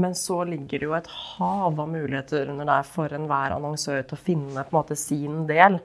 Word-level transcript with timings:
men 0.00 0.14
så 0.18 0.42
ligger 0.48 0.80
det 0.80 0.88
jo 0.88 0.96
et 0.96 1.10
hav 1.12 1.80
av 1.80 1.88
muligheter 1.90 2.50
under 2.52 2.68
der 2.68 2.86
for 2.88 3.12
enhver 3.14 3.56
annonsør 3.56 4.02
til 4.02 4.16
å 4.16 4.24
finne 4.28 4.64
på 4.64 4.72
en 4.72 4.78
måte 4.78 4.98
sin 4.98 5.42
del 5.50 5.80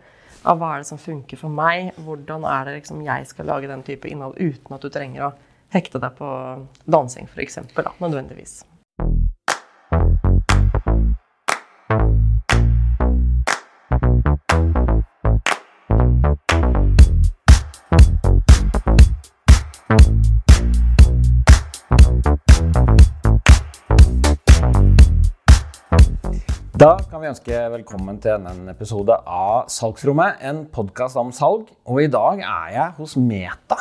av 0.45 0.61
hva 0.61 0.75
er 0.75 0.83
det 0.83 0.89
som 0.91 1.01
funker 1.01 1.39
for 1.41 1.53
meg. 1.53 1.91
Hvordan 2.05 2.45
er 2.49 2.67
det 2.67 2.77
liksom 2.79 3.03
jeg 3.05 3.27
skal 3.31 3.49
lage 3.49 3.71
den 3.71 3.83
type 3.85 4.09
innhold 4.09 4.37
uten 4.39 4.77
at 4.77 4.85
du 4.85 4.91
trenger 4.93 5.29
å 5.29 5.33
hekte 5.75 6.01
deg 6.01 6.15
på 6.19 6.29
dansing, 6.85 7.27
f.eks. 7.31 7.59
Nødvendigvis. 7.99 8.61
Da 26.75 26.97
kan 27.07 27.21
vi 27.23 27.29
ønske 27.29 27.59
velkommen 27.71 28.17
til 28.19 28.33
enda 28.33 28.51
en 28.51 28.67
episode 28.67 29.15
av 29.31 29.69
Salgsrommet, 29.71 30.41
en 30.43 30.57
podkast 30.67 31.15
om 31.15 31.29
salg. 31.31 31.69
Og 31.87 32.01
i 32.03 32.09
dag 32.11 32.41
er 32.43 32.73
jeg 32.73 32.95
hos 32.97 33.13
Meta 33.15 33.77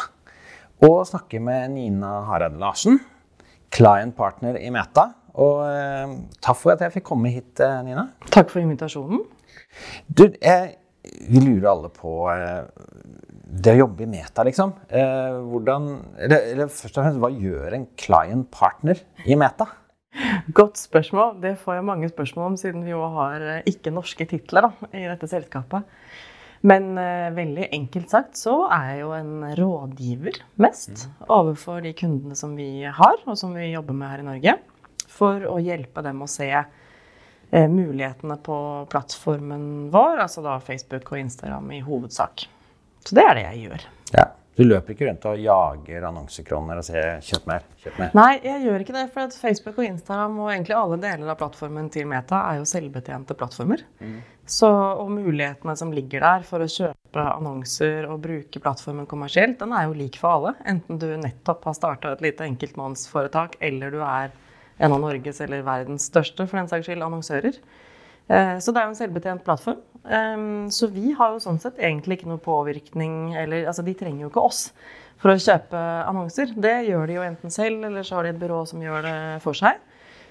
og 0.78 1.00
snakker 1.08 1.42
med 1.42 1.74
Nina 1.74 2.12
Hareide 2.28 2.60
Larsen, 2.62 3.00
client 3.74 4.14
partner 4.14 4.60
i 4.62 4.70
Meta. 4.70 5.08
Og 5.34 5.64
eh, 5.66 6.14
takk 6.38 6.60
for 6.60 6.76
at 6.76 6.86
jeg 6.86 6.94
fikk 7.00 7.08
komme 7.10 7.34
hit, 7.34 7.58
eh, 7.58 7.82
Nina. 7.82 8.06
Takk 8.30 8.54
for 8.54 8.62
invitasjonen. 8.62 9.26
Du, 10.06 10.28
jeg, 10.38 10.76
vi 11.02 11.42
lurer 11.42 11.72
alle 11.74 11.90
på 11.98 12.20
eh, 12.30 12.60
det 13.42 13.74
å 13.74 13.88
jobbe 13.88 14.06
i 14.06 14.12
Meta, 14.20 14.46
liksom. 14.46 14.78
Eh, 14.86 15.40
hvordan, 15.50 15.96
eller, 16.14 16.52
eller 16.54 16.70
først 16.70 16.94
og 16.94 17.08
fremst, 17.08 17.24
hva 17.26 17.34
gjør 17.34 17.74
en 17.74 17.90
client 17.98 18.52
partner 18.54 19.02
i 19.26 19.34
Meta? 19.34 19.72
Godt 20.54 20.78
spørsmål. 20.80 21.38
Det 21.42 21.56
får 21.60 21.78
jeg 21.78 21.86
mange 21.88 22.10
spørsmål 22.10 22.52
om, 22.52 22.60
siden 22.60 22.84
vi 22.86 22.92
jo 22.92 23.02
har 23.16 23.42
eh, 23.42 23.66
ikke-norske 23.70 24.26
titler 24.30 24.68
da, 24.68 24.88
i 24.92 25.06
dette 25.08 25.28
selskapet. 25.30 25.86
Men 26.64 26.94
eh, 27.00 27.28
veldig 27.36 27.68
enkelt 27.76 28.12
sagt 28.12 28.38
så 28.40 28.54
er 28.72 28.86
jeg 28.92 29.02
jo 29.02 29.10
en 29.16 29.32
rådgiver 29.58 30.38
mest 30.64 31.08
overfor 31.28 31.82
de 31.84 31.92
kundene 31.96 32.36
som 32.38 32.54
vi 32.56 32.86
har, 32.86 33.18
og 33.26 33.36
som 33.40 33.52
vi 33.56 33.72
jobber 33.72 33.96
med 33.98 34.12
her 34.12 34.22
i 34.22 34.28
Norge. 34.30 34.56
For 35.14 35.44
å 35.46 35.58
hjelpe 35.62 36.02
dem 36.06 36.24
å 36.24 36.30
se 36.30 36.48
eh, 36.54 37.68
mulighetene 37.70 38.38
på 38.44 38.56
plattformen 38.92 39.90
vår, 39.92 40.24
altså 40.24 40.44
da 40.46 40.56
Facebook 40.64 41.12
og 41.12 41.20
Instagram 41.20 41.68
i 41.76 41.82
hovedsak. 41.84 42.48
Så 43.04 43.18
det 43.18 43.26
er 43.28 43.36
det 43.36 43.44
jeg 43.50 43.66
gjør. 43.66 43.86
Ja. 44.16 44.30
Du 44.54 44.62
løper 44.62 44.94
ikke 44.94 45.08
rundt 45.08 45.24
og 45.26 45.40
jager 45.42 46.04
annonsekroner 46.06 46.78
og 46.78 46.86
sier 46.86 47.16
'kjøp 47.26 47.46
mer', 47.50 47.64
kjøp 47.82 47.96
mer? 47.98 48.12
Nei, 48.14 48.38
jeg 48.44 48.62
gjør 48.62 48.84
ikke 48.84 48.94
det. 48.94 49.08
For 49.10 49.26
at 49.26 49.34
Facebook 49.34 49.80
og 49.80 49.88
Instagram 49.88 50.36
og 50.44 50.50
egentlig 50.52 50.76
alle 50.78 50.98
deler 51.02 51.32
av 51.32 51.38
plattformen 51.40 51.88
til 51.90 52.06
Meta 52.06 52.38
er 52.52 52.60
jo 52.60 52.68
selvbetjente 52.70 53.34
plattformer. 53.34 53.82
Mm. 53.98 54.20
Så, 54.46 54.68
og 54.70 55.10
mulighetene 55.10 55.74
som 55.76 55.90
ligger 55.90 56.22
der 56.22 56.46
for 56.46 56.62
å 56.62 56.70
kjøpe 56.70 57.24
annonser 57.24 58.06
og 58.06 58.22
bruke 58.22 58.62
plattformen 58.62 59.08
kommersielt, 59.10 59.58
den 59.58 59.74
er 59.74 59.88
jo 59.88 59.98
lik 59.98 60.20
for 60.20 60.36
alle. 60.36 60.54
Enten 60.70 61.00
du 61.02 61.08
nettopp 61.16 61.64
har 61.64 61.74
starta 61.74 62.12
et 62.12 62.22
lite 62.22 62.46
enkeltmannsforetak, 62.46 63.56
eller 63.60 63.90
du 63.90 64.02
er 64.04 64.30
en 64.78 64.92
av 64.92 65.00
Norges 65.00 65.40
eller 65.40 65.66
verdens 65.66 66.06
største 66.10 66.46
for 66.46 66.60
den 66.60 66.70
saks 66.70 66.86
skyld 66.86 67.02
annonsører. 67.02 67.58
Eh, 68.28 68.56
så 68.58 68.72
det 68.72 68.80
er 68.80 68.88
jo 68.88 68.94
en 68.94 69.00
selvbetjent 69.02 69.44
plattform. 69.46 69.82
Så 70.68 70.90
vi 70.92 71.14
har 71.16 71.30
jo 71.32 71.38
sånn 71.40 71.56
sett 71.62 71.78
egentlig 71.80 72.18
ikke 72.18 72.28
noe 72.28 72.40
påvirkning 72.44 73.32
eller 73.40 73.62
Altså, 73.70 73.80
de 73.80 73.94
trenger 73.96 74.26
jo 74.26 74.28
ikke 74.28 74.42
oss 74.44 74.58
for 75.16 75.32
å 75.32 75.40
kjøpe 75.40 75.80
annonser. 76.04 76.52
Det 76.52 76.74
gjør 76.90 77.08
de 77.08 77.16
jo 77.16 77.24
enten 77.24 77.54
selv, 77.54 77.86
eller 77.88 78.04
så 78.04 78.18
har 78.18 78.26
de 78.26 78.34
et 78.34 78.42
byrå 78.42 78.58
som 78.68 78.82
gjør 78.84 79.06
det 79.06 79.16
for 79.40 79.56
seg. 79.56 79.80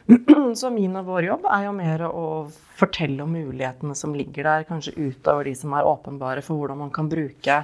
Så 0.59 0.69
min 0.69 0.95
og 0.99 1.07
vår 1.07 1.29
jobb 1.29 1.47
er 1.47 1.65
jo 1.67 1.73
mer 1.77 2.03
å 2.09 2.27
fortelle 2.75 3.23
om 3.23 3.31
mulighetene 3.31 3.95
som 3.95 4.15
ligger 4.17 4.49
der, 4.49 4.67
kanskje 4.67 4.95
utover 4.97 5.47
de 5.47 5.55
som 5.55 5.73
er 5.77 5.87
åpenbare 5.87 6.43
for 6.43 6.59
hvordan 6.59 6.81
man 6.83 6.91
kan 6.93 7.07
bruke 7.11 7.61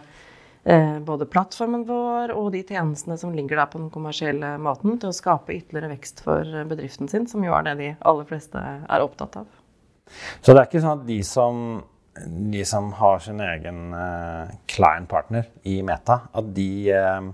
eh, 0.64 0.98
både 1.04 1.28
plattformen 1.28 1.84
vår 1.90 2.32
og 2.38 2.54
de 2.56 2.64
tjenestene 2.64 3.20
som 3.20 3.36
ligger 3.36 3.60
der 3.60 3.72
på 3.74 3.82
den 3.82 3.92
kommersielle 3.92 4.56
måten, 4.62 4.96
til 5.02 5.12
å 5.12 5.18
skape 5.20 5.58
ytterligere 5.58 5.92
vekst 5.98 6.24
for 6.24 6.62
bedriften 6.72 7.12
sin, 7.12 7.28
som 7.28 7.44
jo 7.44 7.58
er 7.58 7.68
det 7.68 7.80
de 7.82 7.96
aller 8.00 8.30
fleste 8.30 8.64
er 8.64 9.04
opptatt 9.04 9.42
av. 9.44 9.59
Så 10.42 10.54
det 10.54 10.62
er 10.62 10.70
ikke 10.70 10.84
sånn 10.84 11.02
at 11.02 11.06
de 11.08 11.20
som, 11.28 11.62
de 12.56 12.64
som 12.68 12.90
har 13.00 13.22
sin 13.24 13.44
egen 13.46 13.94
uh, 13.96 14.50
client-partner 14.72 15.52
i 15.70 15.80
Meta, 15.86 16.22
at 16.34 16.50
de 16.56 16.72
uh, 16.94 17.30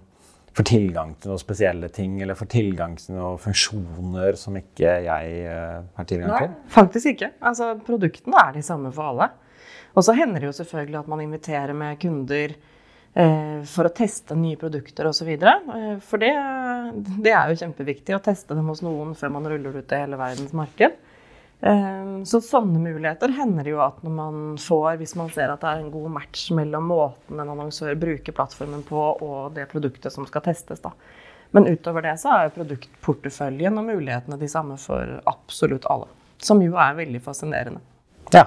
får 0.56 0.69
tilgang 0.72 1.16
til 1.19 1.34
noen 1.34 1.41
spesielle 1.41 1.90
ting, 1.94 2.19
eller 2.24 2.38
får 2.40 2.52
tilgang 2.56 3.00
til 3.00 3.18
noen 3.18 3.41
funksjoner 3.41 4.38
som 4.40 4.59
ikke 4.59 5.00
jeg 5.08 5.41
uh, 5.47 5.81
har 5.97 6.12
tilgang 6.12 6.31
Nei, 6.35 6.44
til? 6.46 6.53
Faktisk 6.75 7.16
ikke. 7.16 7.34
Altså, 7.44 7.74
produktene 7.88 8.46
er 8.47 8.56
de 8.59 8.64
samme 8.66 8.94
for 8.96 9.14
alle. 9.14 9.31
Og 9.96 10.03
så 10.03 10.16
hender 10.16 10.44
det 10.44 10.50
jo 10.50 10.58
selvfølgelig 10.58 11.00
at 11.02 11.12
man 11.12 11.24
inviterer 11.24 11.75
med 11.78 12.00
kunder 12.02 12.53
eh, 13.16 13.59
for 13.72 13.88
å 13.88 13.94
teste 13.96 14.35
nye 14.38 14.59
produkter 14.59 15.08
osv. 15.08 15.31
Eh, 15.31 15.91
for 16.03 16.22
det, 16.22 16.34
det, 17.24 17.31
er 17.31 17.52
jo 17.52 17.59
kjempeviktig 17.64 18.18
å 18.18 18.24
teste 18.24 18.58
dem 18.58 18.68
hos 18.72 18.84
noen 18.85 19.16
før 19.18 19.31
man 19.38 19.47
ruller 19.50 19.80
ut 19.80 19.88
til 19.88 20.03
hele 20.03 20.19
verdens 20.19 20.56
marked. 20.58 21.00
Ehm, 21.66 22.26
så 22.26 22.42
sånne 22.46 22.78
muligheter 22.78 23.31
hender 23.34 23.66
jo 23.66 23.80
at 23.81 24.03
når 24.06 24.14
man 24.14 24.42
får, 24.62 25.00
hvis 25.00 25.16
man 25.18 25.31
ser 25.34 25.50
at 25.50 25.64
det 25.64 25.72
er 25.72 25.80
en 25.81 25.94
god 25.94 26.12
match 26.14 26.52
mellom 26.53 26.92
måten 26.92 27.42
en 27.42 27.53
annonsør 27.56 27.98
bruker 27.98 28.36
plattformen 28.38 28.84
på 28.86 29.00
og 29.16 29.56
det 29.56 29.66
produktet 29.72 30.14
som 30.14 30.28
skal 30.30 30.46
testes. 30.46 30.84
da. 30.84 30.94
Men 31.58 31.66
utover 31.72 32.06
det 32.06 32.18
så 32.22 32.36
er 32.36 32.53
produktporteføljen 32.53 33.81
og 33.81 33.90
mulighetene 33.90 34.38
de 34.38 34.50
samme 34.52 34.78
for 34.81 35.18
absolutt 35.31 35.88
alle. 35.90 36.12
Som 36.38 36.62
jo 36.62 36.78
er 36.78 36.98
veldig 37.00 37.24
fascinerende. 37.26 37.82
Ja. 38.36 38.46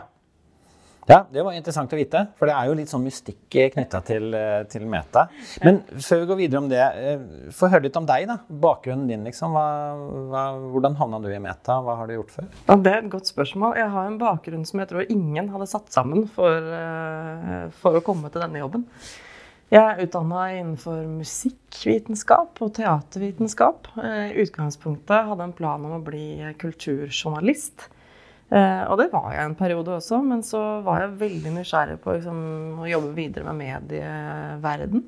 Ja, 1.09 1.23
Det 1.33 1.41
var 1.41 1.55
interessant 1.57 1.93
å 1.93 1.97
vite, 1.97 2.21
for 2.37 2.51
det 2.51 2.53
er 2.53 2.69
jo 2.69 2.75
litt 2.77 2.91
sånn 2.91 3.01
mystikk 3.01 3.55
knytta 3.73 4.03
til, 4.05 4.27
eh, 4.37 4.65
til, 4.69 4.83
Meta. 4.85 5.23
Men 5.65 5.81
før 5.97 6.21
vi 6.21 6.27
går 6.29 6.37
videre 6.37 6.61
om 6.61 6.69
det, 6.69 6.83
eh, 6.83 7.23
få 7.49 7.71
høre 7.73 7.85
litt 7.85 7.97
om 7.97 8.05
deg. 8.05 8.27
da. 8.27 8.37
Bakgrunnen 8.51 9.09
din, 9.09 9.25
liksom. 9.25 9.53
Hva, 9.57 9.97
hva, 10.29 10.43
hvordan 10.69 10.99
havna 10.99 11.23
du 11.23 11.29
i 11.33 11.39
Meta? 11.39 11.81
Hva 11.81 11.97
har 11.97 12.07
du 12.07 12.13
gjort 12.13 12.35
før? 12.37 12.49
Ja, 12.69 12.77
det 12.77 12.93
er 12.93 12.99
et 12.99 13.11
godt 13.11 13.25
spørsmål. 13.25 13.77
Jeg 13.77 13.89
har 13.89 14.07
en 14.07 14.19
bakgrunn 14.19 14.67
som 14.67 14.81
jeg 14.81 14.89
tror 14.89 15.09
ingen 15.09 15.49
hadde 15.49 15.67
satt 15.67 15.89
sammen 15.89 16.29
for, 16.29 16.53
eh, 16.53 17.71
for 17.71 17.97
å 17.97 18.05
komme 18.05 18.31
til 18.31 18.43
denne 18.43 18.61
jobben. 18.61 18.85
Jeg 19.71 19.81
er 19.81 20.07
utdanna 20.07 20.61
innenfor 20.61 21.07
musikkvitenskap 21.09 22.61
og 22.61 22.75
teatervitenskap. 22.75 23.89
I 23.97 24.45
utgangspunktet 24.45 25.25
hadde 25.25 25.41
jeg 25.41 25.49
en 25.49 25.53
plan 25.53 25.85
om 25.85 26.03
å 26.03 26.05
bli 26.05 26.53
kulturjournalist. 26.59 27.89
Eh, 28.49 28.85
og 28.89 28.97
det 29.01 29.11
var 29.13 29.33
jeg 29.35 29.45
en 29.45 29.59
periode 29.59 29.99
også, 29.99 30.23
men 30.25 30.43
så 30.47 30.63
var 30.87 31.03
jeg 31.05 31.19
veldig 31.21 31.55
nysgjerrig 31.59 31.99
på 32.05 32.17
liksom, 32.17 32.39
å 32.81 32.89
jobbe 32.89 33.13
videre 33.17 33.45
med 33.51 33.61
medieverden. 33.61 35.05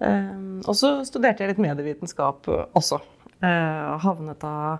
Eh, 0.00 0.38
og 0.64 0.74
så 0.78 0.94
studerte 1.08 1.44
jeg 1.44 1.52
litt 1.52 1.64
medievitenskap 1.66 2.48
også. 2.48 3.02
Eh, 3.40 3.98
havnet 4.04 4.40
da 4.42 4.78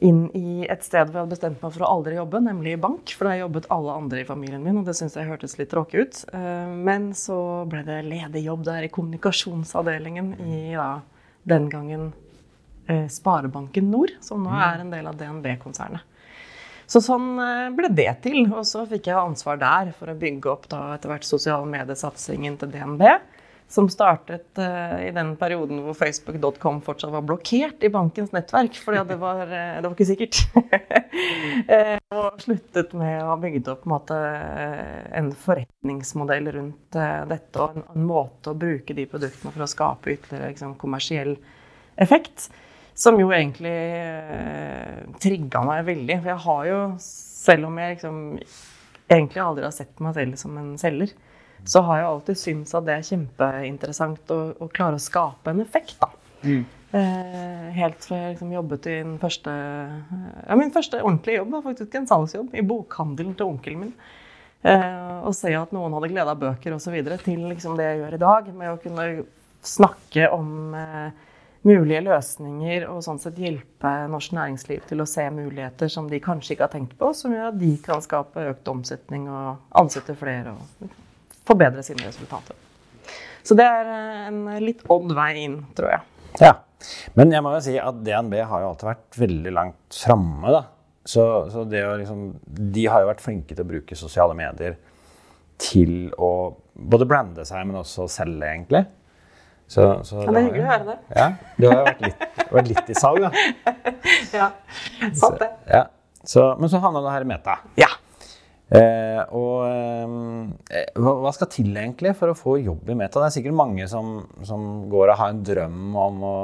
inn 0.00 0.24
i 0.36 0.64
et 0.70 0.82
sted 0.84 1.10
hvor 1.10 1.18
jeg 1.18 1.24
hadde 1.26 1.34
bestemt 1.34 1.60
meg 1.62 1.74
for 1.74 1.84
å 1.84 1.90
aldri 1.96 2.16
jobbe, 2.16 2.40
nemlig 2.42 2.74
i 2.74 2.80
bank. 2.80 3.12
For 3.16 3.28
da 3.28 3.36
jobbet 3.36 3.68
alle 3.74 3.96
andre 4.00 4.22
i 4.22 4.28
familien 4.28 4.62
min, 4.64 4.80
og 4.80 4.88
det 4.88 4.96
syntes 4.98 5.18
jeg 5.18 5.28
hørtes 5.28 5.58
litt 5.60 5.70
tråkig 5.72 6.04
ut. 6.04 6.22
Eh, 6.36 6.72
men 6.88 7.10
så 7.16 7.38
ble 7.70 7.84
det 7.86 8.00
ledig 8.08 8.44
jobb 8.46 8.64
der 8.68 8.86
i 8.86 8.92
kommunikasjonsavdelingen 8.92 10.32
i 10.46 10.60
da, 10.72 10.90
den 11.50 11.68
gangen 11.72 12.10
eh, 12.86 13.06
Sparebanken 13.12 13.90
Nord, 13.92 14.16
som 14.24 14.46
nå 14.46 14.54
er 14.56 14.84
en 14.84 14.94
del 14.94 15.10
av 15.10 15.20
DNB-konsernet. 15.20 16.06
Så 16.90 16.98
sånn 17.04 17.34
eh, 17.38 17.68
ble 17.74 17.90
det 17.94 18.10
til. 18.24 18.42
Og 18.50 18.64
så 18.66 18.84
fikk 18.90 19.10
jeg 19.12 19.18
ansvar 19.18 19.60
der 19.60 19.92
for 19.96 20.10
å 20.10 20.18
bygge 20.18 20.50
opp 20.50 20.66
da 20.72 20.88
etter 20.96 21.12
hvert 21.12 21.28
sosiale 21.28 21.68
mediesatsingen 21.70 22.58
til 22.60 22.72
DNB. 22.72 23.04
Som 23.70 23.86
startet 23.86 24.58
uh, 24.58 24.96
i 24.98 25.12
den 25.14 25.36
perioden 25.38 25.84
hvor 25.84 25.94
Facebook.com 25.94 26.80
fortsatt 26.82 27.12
var 27.14 27.22
blokkert 27.22 27.84
i 27.86 27.90
bankens 27.94 28.32
nettverk. 28.34 28.74
For 28.82 28.96
det, 28.98 29.14
uh, 29.14 29.44
det 29.46 29.84
var 29.84 29.92
ikke 29.94 30.08
sikkert. 30.08 30.40
og 32.18 32.42
sluttet 32.42 32.96
med 32.98 33.20
å 33.22 33.28
ha 33.28 33.36
bygd 33.38 33.70
opp 33.70 33.84
en, 33.86 33.92
måte, 33.92 34.18
en 35.20 35.30
forretningsmodell 35.44 36.50
rundt 36.56 36.98
dette. 37.30 37.62
Og 37.62 37.78
en, 37.78 37.86
en, 37.94 38.08
måte 38.10 38.50
å 38.50 38.58
bruke 38.58 38.98
de 38.98 39.06
produktene 39.12 39.54
for 39.54 39.62
å 39.62 39.70
skape 39.70 40.16
ytterligere 40.16 40.50
liksom, 40.50 40.74
kommersiell 40.82 41.36
effekt. 42.02 42.48
Som 43.00 43.20
jo 43.20 43.30
egentlig 43.32 43.72
eh, 43.72 45.00
trigga 45.22 45.62
meg 45.64 45.86
veldig. 45.86 46.18
For 46.20 46.32
jeg 46.34 46.44
har 46.44 46.66
jo, 46.68 46.80
selv 47.00 47.70
om 47.70 47.80
jeg 47.80 47.96
liksom 47.96 48.18
egentlig 49.10 49.42
aldri 49.42 49.66
har 49.66 49.74
sett 49.74 50.02
meg 50.04 50.16
selv 50.18 50.40
som 50.40 50.58
en 50.60 50.74
selger, 50.80 51.14
så 51.68 51.82
har 51.84 52.00
jeg 52.00 52.10
alltid 52.10 52.40
syntes 52.40 52.76
at 52.76 52.86
det 52.86 52.96
er 52.96 53.08
kjempeinteressant 53.08 54.32
å, 54.32 54.38
å 54.64 54.68
klare 54.72 54.96
å 54.96 55.02
skape 55.02 55.52
en 55.52 55.64
effekt, 55.64 55.96
da. 56.00 56.10
Mm. 56.44 56.62
Eh, 56.90 57.66
helt 57.76 58.06
fra 58.06 58.16
jeg 58.18 58.34
liksom 58.34 58.54
jobbet 58.54 58.86
i 58.90 58.94
den 59.04 59.12
første 59.22 59.52
ja, 59.52 60.56
Min 60.58 60.72
første 60.74 60.98
ordentlige 61.04 61.36
jobb 61.36 61.52
var 61.54 61.60
faktisk 61.68 61.92
en 61.94 62.08
salgsjobb 62.10 62.56
i 62.58 62.64
bokhandelen 62.66 63.36
til 63.38 63.52
onkelen 63.52 63.84
min. 63.84 63.92
Eh, 64.66 65.20
og 65.22 65.36
se 65.36 65.52
at 65.54 65.70
noen 65.72 65.94
hadde 65.96 66.10
glede 66.10 66.32
av 66.32 66.40
bøker 66.40 66.74
osv. 66.74 66.96
til 67.22 67.44
liksom 67.46 67.78
det 67.78 67.86
jeg 67.86 68.00
gjør 68.00 68.16
i 68.16 68.22
dag, 68.24 68.50
med 68.56 68.72
å 68.72 68.80
kunne 68.82 69.06
snakke 69.64 70.30
om 70.34 70.74
eh, 70.76 71.28
mulige 71.66 72.00
løsninger 72.06 72.86
og 72.88 73.02
sånn 73.04 73.20
sett 73.20 73.38
hjelpe 73.40 73.90
norsk 74.10 74.32
næringsliv 74.36 74.86
til 74.88 75.02
å 75.02 75.08
se 75.08 75.26
muligheter 75.34 75.92
som 75.92 76.08
de 76.08 76.20
kanskje 76.24 76.54
ikke 76.54 76.66
har 76.66 76.72
tenkt 76.72 76.96
på, 77.00 77.12
som 77.16 77.34
gjør 77.34 77.50
at 77.50 77.60
de 77.60 77.74
kan 77.84 78.00
skape 78.04 78.46
økt 78.54 78.70
omsetning 78.72 79.28
og 79.28 79.76
ansette 79.76 80.16
flere 80.18 80.54
og 80.56 80.90
forbedre 81.48 81.84
sine 81.84 82.06
resultater. 82.06 82.56
Så 83.44 83.56
det 83.58 83.66
er 83.66 83.88
en 84.28 84.42
litt 84.62 84.82
odd 84.92 85.12
vei 85.16 85.32
inn, 85.44 85.60
tror 85.76 85.94
jeg. 85.94 86.06
Ja. 86.40 86.56
Men 87.18 87.32
jeg 87.34 87.44
må 87.44 87.52
jo 87.52 87.64
si 87.64 87.74
at 87.80 87.98
DNB 88.06 88.38
har 88.40 88.62
jo 88.62 88.70
alltid 88.70 88.88
vært 88.88 89.18
veldig 89.20 89.52
langt 89.52 89.98
framme, 90.00 90.52
da. 90.54 90.62
Så, 91.10 91.24
så 91.50 91.64
liksom 91.64 92.26
De 92.44 92.82
har 92.92 93.00
jo 93.02 93.08
vært 93.08 93.22
flinke 93.24 93.54
til 93.56 93.64
å 93.64 93.70
bruke 93.70 93.96
sosiale 93.96 94.36
medier 94.36 94.76
til 95.60 96.12
å 96.20 96.52
både 96.72 97.08
brande 97.08 97.44
seg, 97.48 97.66
men 97.68 97.80
også 97.80 98.06
selge, 98.08 98.46
egentlig. 98.46 98.84
Så, 99.70 99.84
så 100.02 100.18
ja, 100.24 100.32
det 100.34 100.40
er 100.40 100.46
hyggelig 100.48 100.62
å 100.64 100.70
høre 100.72 100.86
det. 100.88 100.98
Ja, 101.14 101.26
Du 101.54 101.66
har 101.68 101.76
jo 101.76 101.82
vært 101.86 102.00
litt, 102.02 102.44
vært 102.50 102.70
litt 102.72 102.88
i 102.90 102.94
salg, 102.98 103.22
da. 103.22 103.74
ja, 104.40 104.48
sant 105.14 105.38
det. 105.38 105.50
Ja. 105.70 105.84
Så, 106.26 106.46
men 106.58 106.72
så 106.72 106.80
havna 106.82 107.02
du 107.04 107.06
her 107.06 107.22
i 107.22 107.28
Meta. 107.30 107.54
Ja. 107.78 107.88
Eh, 108.70 109.20
og 109.34 109.62
eh, 109.66 110.90
hva, 110.98 111.14
hva, 111.22 111.30
skal 111.34 111.48
til 111.50 111.70
egentlig 111.70 112.12
for 112.18 112.30
å 112.30 112.36
få 112.38 112.56
jobb 112.60 112.90
i 112.90 112.96
Meta? 112.98 113.22
Det 113.22 113.28
er 113.28 113.36
sikkert 113.38 113.56
mange 113.58 113.86
som, 113.90 114.20
som, 114.46 114.66
går 114.90 115.14
og 115.14 115.18
har 115.22 115.32
en 115.34 115.44
drøm 115.46 115.96
om 115.98 116.20
å 116.26 116.36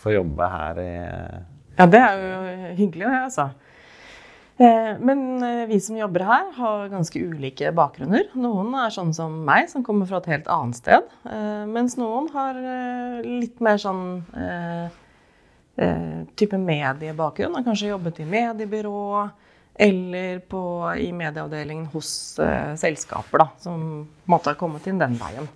få 0.00 0.14
jobbe 0.18 0.48
her 0.52 0.80
i 0.84 0.92
Ja, 1.78 1.88
det 1.88 2.00
er 2.04 2.22
jo 2.22 2.38
hyggelig, 2.82 3.04
det, 3.04 3.18
altså. 3.26 3.50
Eh, 4.58 4.98
men 4.98 5.42
eh, 5.42 5.66
vi 5.70 5.78
som 5.80 5.96
jobber 5.96 6.24
her, 6.26 6.46
har 6.56 6.88
ganske 6.90 7.20
ulike 7.22 7.70
bakgrunner. 7.74 8.26
Noen 8.34 8.72
er 8.74 8.90
sånn 8.90 9.12
som 9.14 9.36
meg, 9.46 9.68
som 9.70 9.84
kommer 9.86 10.08
fra 10.10 10.18
et 10.18 10.32
helt 10.32 10.48
annet 10.50 10.80
sted. 10.80 11.12
Eh, 11.30 11.66
mens 11.70 11.94
noen 12.00 12.26
har 12.34 12.58
litt 13.26 13.62
mer 13.64 13.78
sånn 13.82 14.24
type 16.38 16.58
mediebakgrunn. 16.58 17.54
Har 17.54 17.66
kanskje 17.66 17.92
jobbet 17.92 18.16
i 18.18 18.26
mediebyrå 18.26 19.28
eller 19.78 20.40
på, 20.50 20.60
i 20.98 21.12
medieavdelingen 21.14 21.86
hos 21.92 22.10
selskaper, 22.82 23.44
da, 23.44 23.46
som 23.62 23.84
måte 24.26 24.50
har 24.50 24.58
kommet 24.58 24.88
inn 24.90 24.98
den 24.98 25.14
veien. 25.20 25.46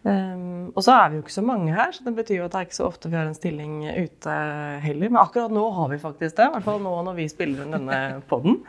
Um, 0.00 0.70
og 0.72 0.80
så 0.80 0.94
er 0.96 1.10
vi 1.10 1.18
jo 1.18 1.22
ikke 1.26 1.34
så 1.34 1.42
mange 1.44 1.72
her, 1.76 1.90
så 1.92 2.04
det 2.06 2.14
betyr 2.16 2.38
jo 2.38 2.44
at 2.46 2.54
det 2.54 2.60
er 2.60 2.68
ikke 2.70 2.78
så 2.78 2.86
ofte 2.88 3.10
vi 3.12 3.18
har 3.18 3.26
en 3.28 3.36
stilling 3.36 3.82
ute 3.84 4.36
heller. 4.84 5.10
Men 5.10 5.20
akkurat 5.20 5.52
nå 5.52 5.64
har 5.76 5.90
vi 5.92 5.98
faktisk 6.00 6.38
det. 6.38 6.46
I 6.46 6.54
hvert 6.54 6.68
fall 6.68 6.80
nå 6.84 6.94
når 7.04 7.18
vi 7.18 7.26
spiller 7.32 7.66
inn 7.66 7.76
denne 7.76 7.98
poden. 8.30 8.62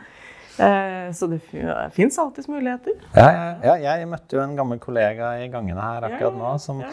Uh, 0.58 1.08
så 1.16 1.30
det 1.32 1.40
fins 1.96 2.18
alltids 2.20 2.50
muligheter. 2.52 2.98
Ja, 3.16 3.30
ja, 3.32 3.76
ja, 3.78 3.94
jeg 3.96 4.10
møtte 4.10 4.36
jo 4.36 4.44
en 4.44 4.58
gammel 4.58 4.82
kollega 4.82 5.32
i 5.40 5.48
gangene 5.52 5.80
her 5.80 6.10
akkurat 6.10 6.36
nå. 6.36 6.52
som 6.60 6.84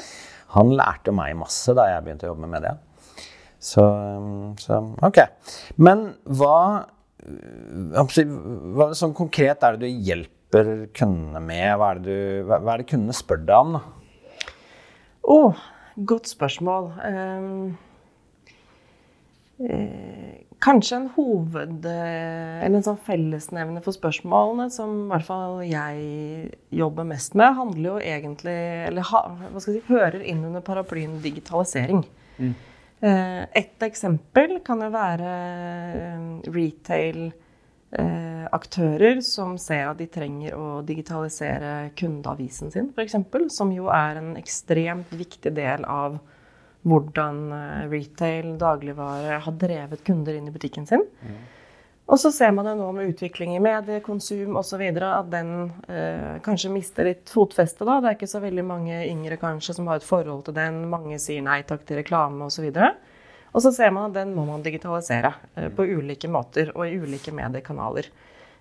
Han 0.56 0.72
lærte 0.78 1.12
meg 1.14 1.36
masse 1.38 1.76
da 1.76 1.90
jeg 1.92 2.06
begynte 2.06 2.30
å 2.30 2.32
jobbe 2.32 2.48
med 2.48 2.56
media. 2.56 2.78
Så, 3.60 3.84
så 4.64 4.80
OK. 5.04 5.20
Men 5.84 6.14
hva, 6.24 6.88
hva 7.92 8.90
sånn 8.96 9.14
konkret 9.18 9.68
er 9.68 9.76
det 9.76 9.84
du 9.84 10.08
hjelper 10.08 10.88
kundene 10.96 11.44
med? 11.44 11.74
Hva 11.76 11.92
er 11.92 12.00
det, 12.00 12.08
du, 12.08 12.48
hva 12.48 12.62
er 12.72 12.86
det 12.86 12.88
kundene 12.96 13.20
spør 13.20 13.44
deg 13.44 13.58
om? 13.60 13.76
da? 13.76 13.99
Å, 15.30 15.36
oh, 15.38 15.58
godt 16.10 16.26
spørsmål. 16.32 16.88
Um, 17.06 17.78
eh, 19.62 20.40
kanskje 20.64 20.96
en 20.98 21.10
hoved... 21.14 21.86
Eh, 21.86 22.56
eller 22.66 22.80
en 22.80 22.88
sånn 22.88 22.98
fellesnevne 23.06 23.84
for 23.86 23.94
spørsmålene 23.94 24.72
som 24.74 24.96
i 25.04 25.12
hvert 25.12 25.28
fall 25.28 25.60
jeg 25.68 26.50
jobber 26.76 27.06
mest 27.12 27.38
med, 27.38 27.54
handler 27.60 27.92
jo 27.92 28.00
egentlig 28.02 28.58
Eller 28.88 29.06
ha, 29.12 29.22
hva 29.52 29.62
skal 29.62 29.78
jeg 29.78 29.84
si, 29.84 29.92
hører 29.94 30.26
inn 30.26 30.42
under 30.50 30.66
paraplyen 30.66 31.20
digitalisering. 31.22 32.02
Mm. 32.40 32.56
Eh, 33.00 33.44
et 33.62 33.86
eksempel 33.86 34.58
kan 34.66 34.82
jo 34.84 34.90
være 34.92 35.30
eh, 35.30 36.26
retail 36.52 37.30
aktører 38.54 39.18
som 39.26 39.56
ser 39.58 39.88
at 39.90 39.98
de 39.98 40.06
trenger 40.14 40.54
å 40.54 40.82
digitalisere 40.86 41.90
kundeavisen 41.98 42.70
sin, 42.70 42.92
f.eks., 42.94 43.16
som 43.56 43.72
jo 43.74 43.88
er 43.90 44.20
en 44.22 44.36
ekstremt 44.38 45.10
viktig 45.18 45.56
del 45.58 45.88
av 45.90 46.20
hvordan 46.88 47.52
eh, 47.52 47.88
retail, 47.90 48.58
dagligvare, 48.58 49.40
har 49.44 49.58
drevet 49.60 50.04
kunder 50.04 50.38
inn 50.38 50.48
i 50.48 50.54
butikken 50.54 50.88
sin. 50.88 51.04
Mm. 51.22 51.40
Og 52.10 52.18
så 52.18 52.32
ser 52.34 52.54
man 52.56 52.66
det 52.66 52.74
nå 52.80 52.88
med 52.96 53.12
utvikling 53.12 53.52
i 53.54 53.62
mediekonsum 53.62 54.58
osv. 54.58 54.82
at 54.98 55.28
den 55.30 55.52
eh, 55.88 56.40
kanskje 56.46 56.72
mister 56.74 57.06
litt 57.06 57.30
fotfeste. 57.30 57.86
da. 57.86 58.00
Det 58.00 58.10
er 58.10 58.18
ikke 58.18 58.32
så 58.32 58.42
veldig 58.42 58.66
mange 58.66 59.04
yngre 59.06 59.38
kanskje 59.38 59.78
som 59.78 59.92
har 59.92 60.00
et 60.00 60.08
forhold 60.08 60.48
til 60.48 60.58
den. 60.58 60.88
Mange 60.90 61.20
sier 61.22 61.46
nei 61.46 61.62
takk 61.70 61.86
til 61.86 62.02
reklame 62.02 62.48
osv. 62.48 62.66
Og, 62.66 62.74
så 62.74 62.88
og 63.52 63.64
så 63.64 63.72
ser 63.74 63.94
man 63.94 64.10
at 64.10 64.18
den 64.20 64.36
må 64.38 64.46
man 64.48 64.64
digitalisere 64.66 65.34
eh, 65.56 65.70
på 65.74 65.86
ulike 65.88 66.30
måter 66.32 66.72
og 66.76 66.86
i 66.86 66.98
ulike 67.02 67.34
mediekanaler. 67.36 68.10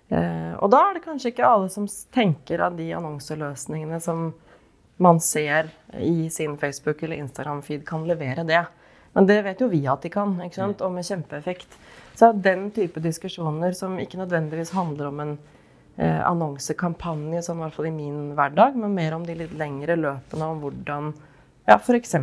Eh, 0.09 0.53
og 0.57 0.71
da 0.73 0.81
er 0.87 0.97
det 0.97 1.05
kanskje 1.05 1.33
ikke 1.33 1.45
alle 1.45 1.69
som 1.73 1.85
tenker 2.15 2.63
at 2.65 2.77
de 2.79 2.89
annonseløsningene 2.97 4.01
som 4.01 4.31
man 4.99 5.21
ser 5.23 5.69
i 5.95 6.27
sin 6.33 6.57
Facebook- 6.59 7.03
eller 7.05 7.21
Instagram-feed, 7.21 7.85
kan 7.87 8.07
levere 8.07 8.43
det. 8.43 8.65
Men 9.13 9.29
det 9.29 9.39
vet 9.45 9.61
jo 9.61 9.69
vi 9.71 9.85
at 9.87 10.03
de 10.03 10.11
kan, 10.11 10.33
ikke 10.43 10.59
sant? 10.59 10.81
og 10.85 10.91
med 10.91 11.07
kjempeeffekt. 11.07 11.77
Så 12.19 12.33
den 12.35 12.67
type 12.75 12.99
diskusjoner 12.99 13.77
som 13.77 13.95
ikke 14.01 14.19
nødvendigvis 14.19 14.73
handler 14.75 15.07
om 15.07 15.23
en 15.23 15.37
eh, 15.95 16.19
annonsekampanje, 16.25 17.45
sånn 17.45 17.61
i 17.61 17.67
hvert 17.67 17.77
fall 17.77 17.87
i 17.93 17.95
min 17.95 18.33
hverdag, 18.35 18.75
men 18.75 18.97
mer 18.97 19.15
om 19.15 19.25
de 19.25 19.37
litt 19.39 19.55
lengre 19.57 19.95
løpene 19.95 20.51
om 20.51 20.61
hvordan 20.65 21.13
ja, 21.69 21.77
f.eks. 21.77 22.17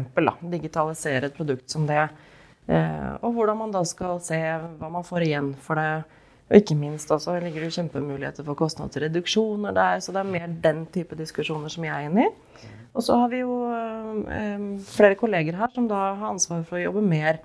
digitalisere 0.51 1.31
et 1.31 1.39
produkt 1.39 1.71
som 1.71 1.87
det 1.89 2.03
Eh, 2.07 2.23
og 2.67 3.33
hvordan 3.37 3.59
man 3.61 3.71
da 3.75 3.85
skal 3.87 4.19
se 4.25 4.39
hva 4.81 4.89
man 4.91 5.05
får 5.07 5.27
igjen 5.29 5.53
for 5.63 5.79
det. 5.79 6.05
Og 6.47 6.61
ikke 6.61 6.77
minst 6.79 7.11
også 7.11 7.35
ligger 7.43 7.65
det 7.65 7.75
kjempemuligheter 7.75 8.47
for 8.47 8.59
kostnadsreduksjoner 8.59 9.75
der. 9.75 10.01
Så 10.03 10.15
det 10.15 10.23
er 10.23 10.31
mer 10.31 10.53
den 10.63 10.85
type 10.95 11.19
diskusjoner 11.19 11.73
som 11.73 11.87
jeg 11.87 11.95
er 11.95 12.11
inne 12.11 12.29
i. 12.29 12.67
Og 12.97 13.05
så 13.05 13.17
har 13.19 13.33
vi 13.33 13.43
jo 13.43 13.57
eh, 13.75 14.67
flere 14.89 15.19
kolleger 15.19 15.59
her 15.59 15.73
som 15.75 15.89
da 15.91 15.99
har 16.17 16.31
ansvar 16.31 16.63
for 16.69 16.79
å 16.79 16.85
jobbe 16.85 17.03
mer 17.05 17.41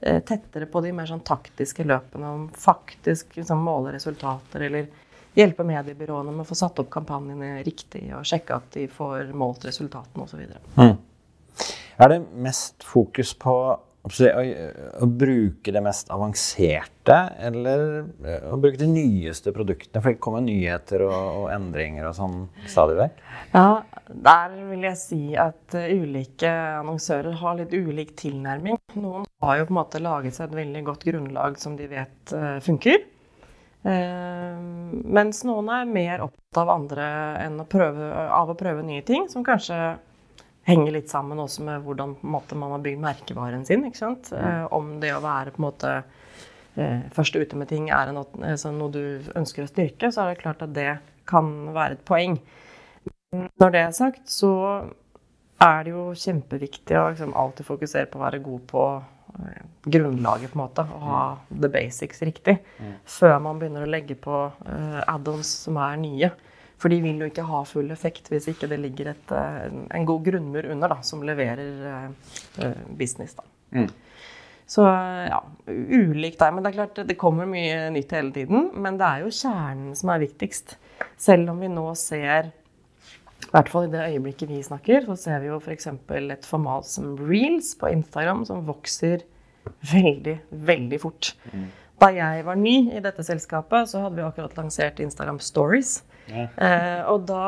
eh, 0.00 0.22
tettere 0.24 0.66
på 0.72 0.82
de 0.82 0.94
mer 0.96 1.10
sånn 1.10 1.24
taktiske 1.26 1.84
løpene. 1.84 2.32
Om 2.38 2.46
faktisk 2.56 3.36
liksom, 3.36 3.60
måle 3.62 3.92
resultater 3.94 4.66
eller 4.70 4.88
hjelpe 5.36 5.66
mediebyråene 5.68 6.32
med 6.32 6.46
å 6.46 6.48
få 6.48 6.56
satt 6.56 6.80
opp 6.80 6.88
kampanjene 6.94 7.60
riktig 7.66 8.08
og 8.16 8.24
sjekke 8.26 8.56
at 8.56 8.70
de 8.78 8.86
får 8.88 9.34
målt 9.36 9.68
resultatene 9.68 10.24
osv. 10.24 10.46
Mm. 10.80 10.96
Er 12.00 12.12
det 12.12 12.22
mest 12.40 12.84
fokus 12.84 13.34
på 13.36 13.52
å, 14.06 14.42
å, 15.02 15.06
bruke 15.10 15.72
det 15.74 15.82
mest 15.82 16.10
avanserte, 16.14 17.16
eller 17.42 17.82
eh, 18.22 18.44
å 18.52 18.58
bruke 18.60 18.78
de 18.78 18.88
nyeste 18.90 19.52
produktene? 19.54 20.02
For 20.02 20.14
det 20.14 20.22
kommer 20.22 20.44
nyheter 20.44 21.06
og, 21.08 21.16
og 21.42 21.48
endringer 21.54 22.06
og 22.08 22.14
sånn 22.18 22.38
stadig 22.70 22.98
vekk. 23.00 23.18
Ja, 23.56 23.66
der 24.06 24.54
vil 24.70 24.86
jeg 24.86 25.00
si 25.00 25.20
at 25.40 25.74
uh, 25.74 25.90
ulike 25.90 26.52
annonsører 26.78 27.34
har 27.42 27.58
litt 27.58 27.74
ulik 27.74 28.14
tilnærming. 28.20 28.78
Noen 28.94 29.26
har 29.42 29.60
jo 29.60 29.68
på 29.68 29.74
en 29.74 29.80
måte 29.80 30.02
laget 30.02 30.38
seg 30.38 30.50
et 30.50 30.58
veldig 30.62 30.86
godt 30.86 31.06
grunnlag 31.08 31.60
som 31.60 31.76
de 31.78 31.90
vet 31.90 32.34
funker. 32.64 33.04
Mens 33.86 35.44
noen 35.46 35.68
er 35.70 35.84
mer 35.86 36.24
opptatt 36.24 36.58
av 36.64 36.72
andre 36.72 37.04
enn 37.44 37.60
å 37.62 37.66
prøve, 37.70 38.08
av 38.34 38.50
å 38.50 38.56
prøve 38.58 38.82
nye 38.82 39.04
ting, 39.06 39.28
som 39.30 39.44
kanskje 39.46 39.76
henger 40.66 40.96
litt 40.96 41.10
sammen 41.12 41.40
også 41.40 41.64
med 41.66 41.84
hvordan 41.86 42.16
måte, 42.26 42.58
man 42.58 42.74
har 42.74 42.82
bygd 42.84 43.02
merkevaren 43.02 43.64
sin. 43.66 43.84
ikke 43.86 44.02
sant? 44.02 44.32
Mm. 44.34 44.42
Eh, 44.42 44.64
om 44.74 44.92
det 45.02 45.14
å 45.14 45.22
være 45.24 45.54
på 45.54 45.62
en 45.62 45.66
måte 45.68 45.92
eh, 46.74 47.06
først 47.14 47.38
ute 47.38 47.58
med 47.58 47.70
ting 47.70 47.90
er 47.94 48.12
noe, 48.14 48.28
altså 48.42 48.74
noe, 48.74 48.90
du 48.92 49.32
ønsker 49.38 49.64
å 49.64 49.70
styrke, 49.70 50.10
så 50.10 50.24
er 50.24 50.34
det 50.34 50.42
klart 50.42 50.64
at 50.66 50.74
det 50.76 50.96
kan 51.26 51.52
være 51.74 51.98
et 51.98 52.06
poeng. 52.06 52.38
Når 53.34 53.74
det 53.74 53.82
er 53.82 53.94
sagt, 53.94 54.24
så 54.30 54.52
er 55.62 55.84
det 55.86 55.92
jo 55.94 56.08
kjempeviktig 56.18 56.98
å 56.98 57.10
liksom, 57.12 57.36
alltid 57.38 57.68
fokusere 57.68 58.10
på 58.10 58.18
å 58.18 58.24
være 58.24 58.42
god 58.44 58.66
på 58.70 58.82
eh, 58.96 59.62
grunnlaget, 59.86 60.50
på 60.50 60.58
en 60.58 60.64
måte, 60.64 60.86
og 60.86 61.06
ha 61.06 61.22
mm. 61.36 61.62
the 61.62 61.70
basics 61.78 62.26
riktig, 62.26 62.58
mm. 62.82 62.98
før 63.18 63.38
man 63.46 63.62
begynner 63.62 63.86
å 63.86 63.90
legge 63.90 64.18
på 64.18 64.42
uh, 64.50 65.00
add-ons 65.06 65.54
som 65.66 65.78
er 65.80 65.98
nye. 66.02 66.34
For 66.76 66.92
de 66.92 66.98
vil 67.00 67.22
jo 67.22 67.28
ikke 67.30 67.46
ha 67.48 67.62
full 67.64 67.92
effekt 67.94 68.28
hvis 68.32 68.50
ikke 68.52 68.68
det 68.68 68.78
ligger 68.82 69.12
et, 69.14 69.30
eh, 69.32 69.68
en 69.96 70.08
god 70.08 70.26
grunnmur 70.26 70.68
under 70.74 70.92
da, 70.92 70.98
som 71.06 71.22
leverer 71.24 71.70
uh, 71.88 72.66
business. 72.98 73.36
Da. 73.38 73.46
Mm. 73.72 73.88
Så 74.66 74.82
ja, 74.82 75.38
ulikt 75.66 76.42
der. 76.42 76.52
Men 76.52 76.64
det 76.64 76.72
er 76.72 76.78
klart, 76.80 77.00
det 77.08 77.18
kommer 77.20 77.48
mye 77.48 77.86
nytt 77.94 78.12
hele 78.12 78.34
tiden. 78.34 78.70
Men 78.74 78.98
det 79.00 79.08
er 79.08 79.24
jo 79.24 79.32
kjernen 79.32 79.94
som 79.96 80.12
er 80.12 80.24
viktigst. 80.26 80.76
Selv 81.20 81.52
om 81.54 81.62
vi 81.62 81.70
nå 81.70 81.86
ser 81.98 82.50
i 83.36 83.52
hvert 83.52 83.70
fall 83.70 83.86
i 83.86 83.92
det 83.92 84.02
øyeblikket 84.10 84.50
vi 84.50 84.62
snakker, 84.64 85.04
så 85.06 85.16
ser 85.20 85.40
vi 85.42 85.50
jo 85.50 85.60
f.eks. 85.60 85.86
et 85.86 86.48
format 86.48 86.88
som 86.88 87.14
reels 87.20 87.74
på 87.78 87.92
Instagram 87.92 88.42
som 88.48 88.64
vokser 88.66 89.22
veldig, 89.92 90.38
veldig 90.50 91.00
fort. 91.00 91.30
Mm. 91.52 91.68
Da 92.02 92.10
jeg 92.12 92.44
var 92.44 92.58
ny 92.60 92.74
i 92.96 93.02
dette 93.04 93.24
selskapet, 93.24 93.88
så 93.88 94.02
hadde 94.02 94.18
vi 94.18 94.26
akkurat 94.26 94.56
lansert 94.58 95.00
Instagram 95.00 95.38
Stories. 95.40 96.00
Eh, 96.32 97.02
og, 97.06 97.22
da, 97.28 97.44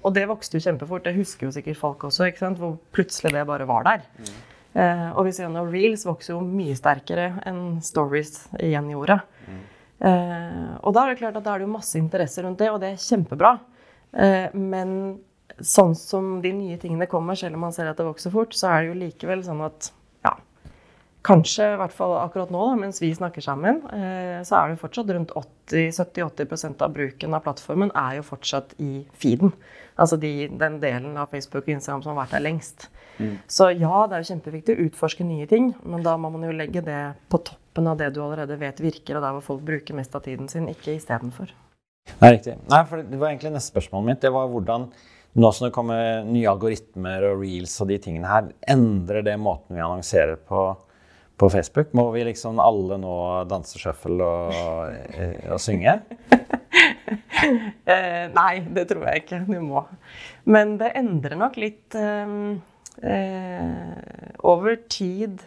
og, 0.00 0.10
det 0.16 0.26
vokste 0.30 0.58
jo 0.58 0.64
kjempefort. 0.64 1.04
Det 1.06 1.14
husker 1.16 1.48
jo 1.48 1.54
sikkert 1.54 1.80
folk 1.80 2.06
også, 2.08 2.30
hvor 2.58 2.76
plutselig 2.96 3.34
det 3.36 3.46
bare 3.46 3.68
var 3.68 3.86
der. 3.86 4.06
Mm. 4.18 4.34
Eh, 4.76 5.06
og 5.14 5.24
vi 5.28 5.32
ser 5.32 5.48
nå 5.52 5.62
reels 5.70 6.04
vokser 6.04 6.34
jo 6.34 6.42
mye 6.44 6.74
sterkere 6.76 7.30
enn 7.48 7.78
stories 7.84 8.42
igjen 8.60 8.90
gjorde. 8.92 9.20
Eh, 10.04 10.72
og 10.82 10.92
da 10.92 11.04
er 11.04 11.14
det 11.14 11.20
klart 11.22 11.38
at 11.38 11.46
da 11.46 11.54
er 11.54 11.62
det 11.62 11.68
jo 11.68 11.76
masse 11.76 11.96
interesse 12.00 12.44
rundt 12.44 12.60
det, 12.60 12.68
og 12.72 12.82
det 12.82 12.92
er 12.92 13.06
kjempebra. 13.06 13.54
Eh, 14.12 14.52
men 14.52 14.90
sånn 15.64 15.94
som 15.96 16.36
de 16.44 16.52
nye 16.52 16.76
tingene 16.80 17.08
kommer, 17.08 17.38
selv 17.38 17.56
om 17.56 17.64
man 17.64 17.72
ser 17.72 17.88
at 17.88 17.96
det 17.96 18.08
vokser 18.08 18.34
fort, 18.34 18.52
så 18.56 18.68
er 18.72 18.82
det 18.82 18.90
jo 18.90 18.98
likevel 19.06 19.44
sånn 19.46 19.64
at 19.64 19.90
kanskje 21.26 21.72
i 21.72 21.78
hvert 21.80 21.94
fall 21.94 22.14
akkurat 22.20 22.52
nå, 22.54 22.60
da, 22.70 22.76
mens 22.78 23.00
vi 23.02 23.10
snakker 23.14 23.44
sammen, 23.44 23.80
eh, 23.92 24.38
så 24.46 24.60
er 24.60 24.72
det 24.72 24.80
fortsatt 24.80 25.10
rundt 25.12 25.34
70-80% 25.34 26.84
av 26.86 26.94
bruken 26.94 27.34
av 27.34 27.42
plattformen 27.46 27.90
er 27.98 28.20
jo 28.20 28.26
fortsatt 28.28 28.76
i 28.82 29.02
feeden. 29.18 29.52
Altså 29.98 30.18
de, 30.20 30.48
den 30.60 30.78
delen 30.82 31.16
av 31.18 31.32
Facebook 31.32 31.64
og 31.64 31.74
Instagram 31.74 32.04
som 32.04 32.12
har 32.14 32.24
vært 32.24 32.36
der 32.36 32.44
lengst. 32.46 32.88
Mm. 33.18 33.38
Så 33.48 33.70
ja, 33.72 34.04
det 34.06 34.18
er 34.18 34.22
jo 34.22 34.30
kjempeviktig 34.30 34.76
å 34.76 34.86
utforske 34.86 35.26
nye 35.26 35.48
ting, 35.50 35.72
men 35.88 36.04
da 36.06 36.16
må 36.20 36.30
man 36.34 36.46
jo 36.46 36.54
legge 36.54 36.84
det 36.84 37.02
på 37.32 37.40
toppen 37.48 37.90
av 37.90 37.98
det 38.00 38.12
du 38.14 38.22
allerede 38.22 38.58
vet 38.60 38.82
virker, 38.84 39.18
og 39.18 39.24
der 39.24 39.36
hvor 39.38 39.46
folk 39.50 39.66
bruker 39.66 39.96
mest 39.98 40.14
av 40.16 40.24
tiden 40.26 40.50
sin, 40.52 40.68
ikke 40.70 40.94
istedenfor. 40.94 41.52
Nei, 42.20 42.36
riktig. 42.36 42.54
Nei, 42.70 42.82
for 42.86 43.02
det 43.02 43.18
var 43.18 43.32
egentlig 43.32 43.56
neste 43.56 43.74
spørsmålet 43.74 44.12
mitt. 44.12 44.22
Det 44.22 44.32
var 44.34 44.50
hvordan 44.52 44.90
nå 45.36 45.48
som 45.52 45.66
det 45.66 45.74
kommer 45.74 46.24
nye 46.24 46.48
algoritmer 46.48 47.26
og 47.28 47.42
reels 47.42 47.74
og 47.84 47.90
de 47.90 47.98
tingene 48.00 48.28
her, 48.30 48.46
endrer 48.72 49.24
det 49.26 49.34
måten 49.40 49.76
vi 49.76 49.82
annonserer 49.84 50.38
på, 50.40 50.70
på 51.36 51.50
Facebook? 51.52 51.92
Må 51.92 52.10
vi 52.14 52.24
liksom 52.24 52.60
alle 52.62 52.98
nå 53.00 53.16
danse 53.50 53.80
shuffle 53.80 54.24
og, 54.24 54.94
og 55.52 55.60
synge? 55.62 55.98
eh, 57.92 58.24
nei, 58.32 58.54
det 58.76 58.86
tror 58.90 59.04
jeg 59.10 59.24
ikke 59.24 59.42
du 59.48 59.58
må. 59.64 59.84
Men 60.48 60.76
det 60.80 60.94
endrer 60.98 61.36
nok 61.38 61.58
litt 61.60 61.96
eh, 61.98 62.38
eh, 63.02 64.00
over 64.46 64.80
tid 64.88 65.44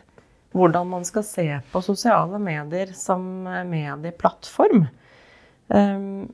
hvordan 0.57 0.89
man 0.89 1.05
skal 1.05 1.25
se 1.25 1.47
på 1.71 1.81
sosiale 1.85 2.39
medier 2.41 2.93
som 2.97 3.21
medieplattform. 3.69 4.87
Um, 5.69 6.25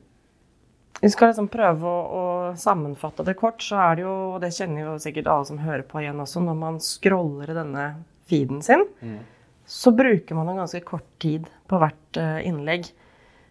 vi 1.02 1.10
skal 1.12 1.30
liksom 1.30 1.50
prøve 1.52 1.86
å, 1.86 2.02
å, 2.08 2.28
sammenfatte 2.58 3.26
det 3.28 3.36
kort, 3.40 3.60
så 3.64 3.78
er 3.90 3.98
det 3.98 4.06
jo, 4.06 4.14
og 4.36 4.38
det 4.44 4.54
kjenner 4.56 4.86
jo 4.86 4.94
sikkert 5.04 5.28
alle 5.32 5.48
som 5.50 5.60
hører 5.60 5.84
på 5.88 6.00
igjen 6.02 6.22
også, 6.24 6.44
når 6.46 6.60
man 6.62 6.80
scroller 6.84 7.52
i 7.52 7.58
denne 7.58 7.88
feeden 8.30 8.64
sin, 8.66 8.86
mm. 9.04 9.18
Så 9.66 9.92
bruker 9.92 10.36
man 10.36 10.50
en 10.50 10.62
ganske 10.62 10.80
kort 10.86 11.08
tid 11.22 11.50
på 11.68 11.80
hvert 11.82 12.20
uh, 12.22 12.40
innlegg. 12.46 12.86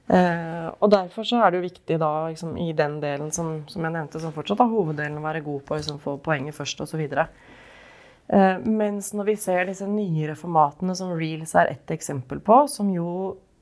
Uh, 0.05 0.69
og 0.85 0.91
derfor 0.93 1.25
så 1.25 1.41
er 1.41 1.51
det 1.51 1.59
jo 1.59 1.65
viktig 1.65 1.97
da 2.01 2.11
liksom, 2.29 2.59
i 2.61 2.75
den 2.77 2.99
delen 3.01 3.31
som, 3.33 3.63
som, 3.71 3.85
jeg 3.87 3.95
nevnte, 3.95 4.21
som 4.21 4.35
fortsatt 4.37 4.61
har 4.61 4.69
hoveddelen 4.69 5.17
å 5.19 5.25
være 5.25 5.41
god 5.47 5.65
på, 5.65 5.79
liksom, 5.81 6.01
få 6.03 6.19
poenget 6.23 6.57
først 6.57 6.83
osv. 6.85 7.01
Uh, 7.09 7.25
eh, 8.29 8.59
mens 8.61 9.15
når 9.17 9.31
vi 9.33 9.37
ser 9.41 9.65
disse 9.71 9.89
nyere 9.89 10.37
formatene, 10.39 10.95
som 10.99 11.15
reels 11.17 11.55
er 11.57 11.73
ett 11.73 11.91
eksempel 11.97 12.43
på, 12.45 12.67
som 12.71 12.93
jo 12.93 13.09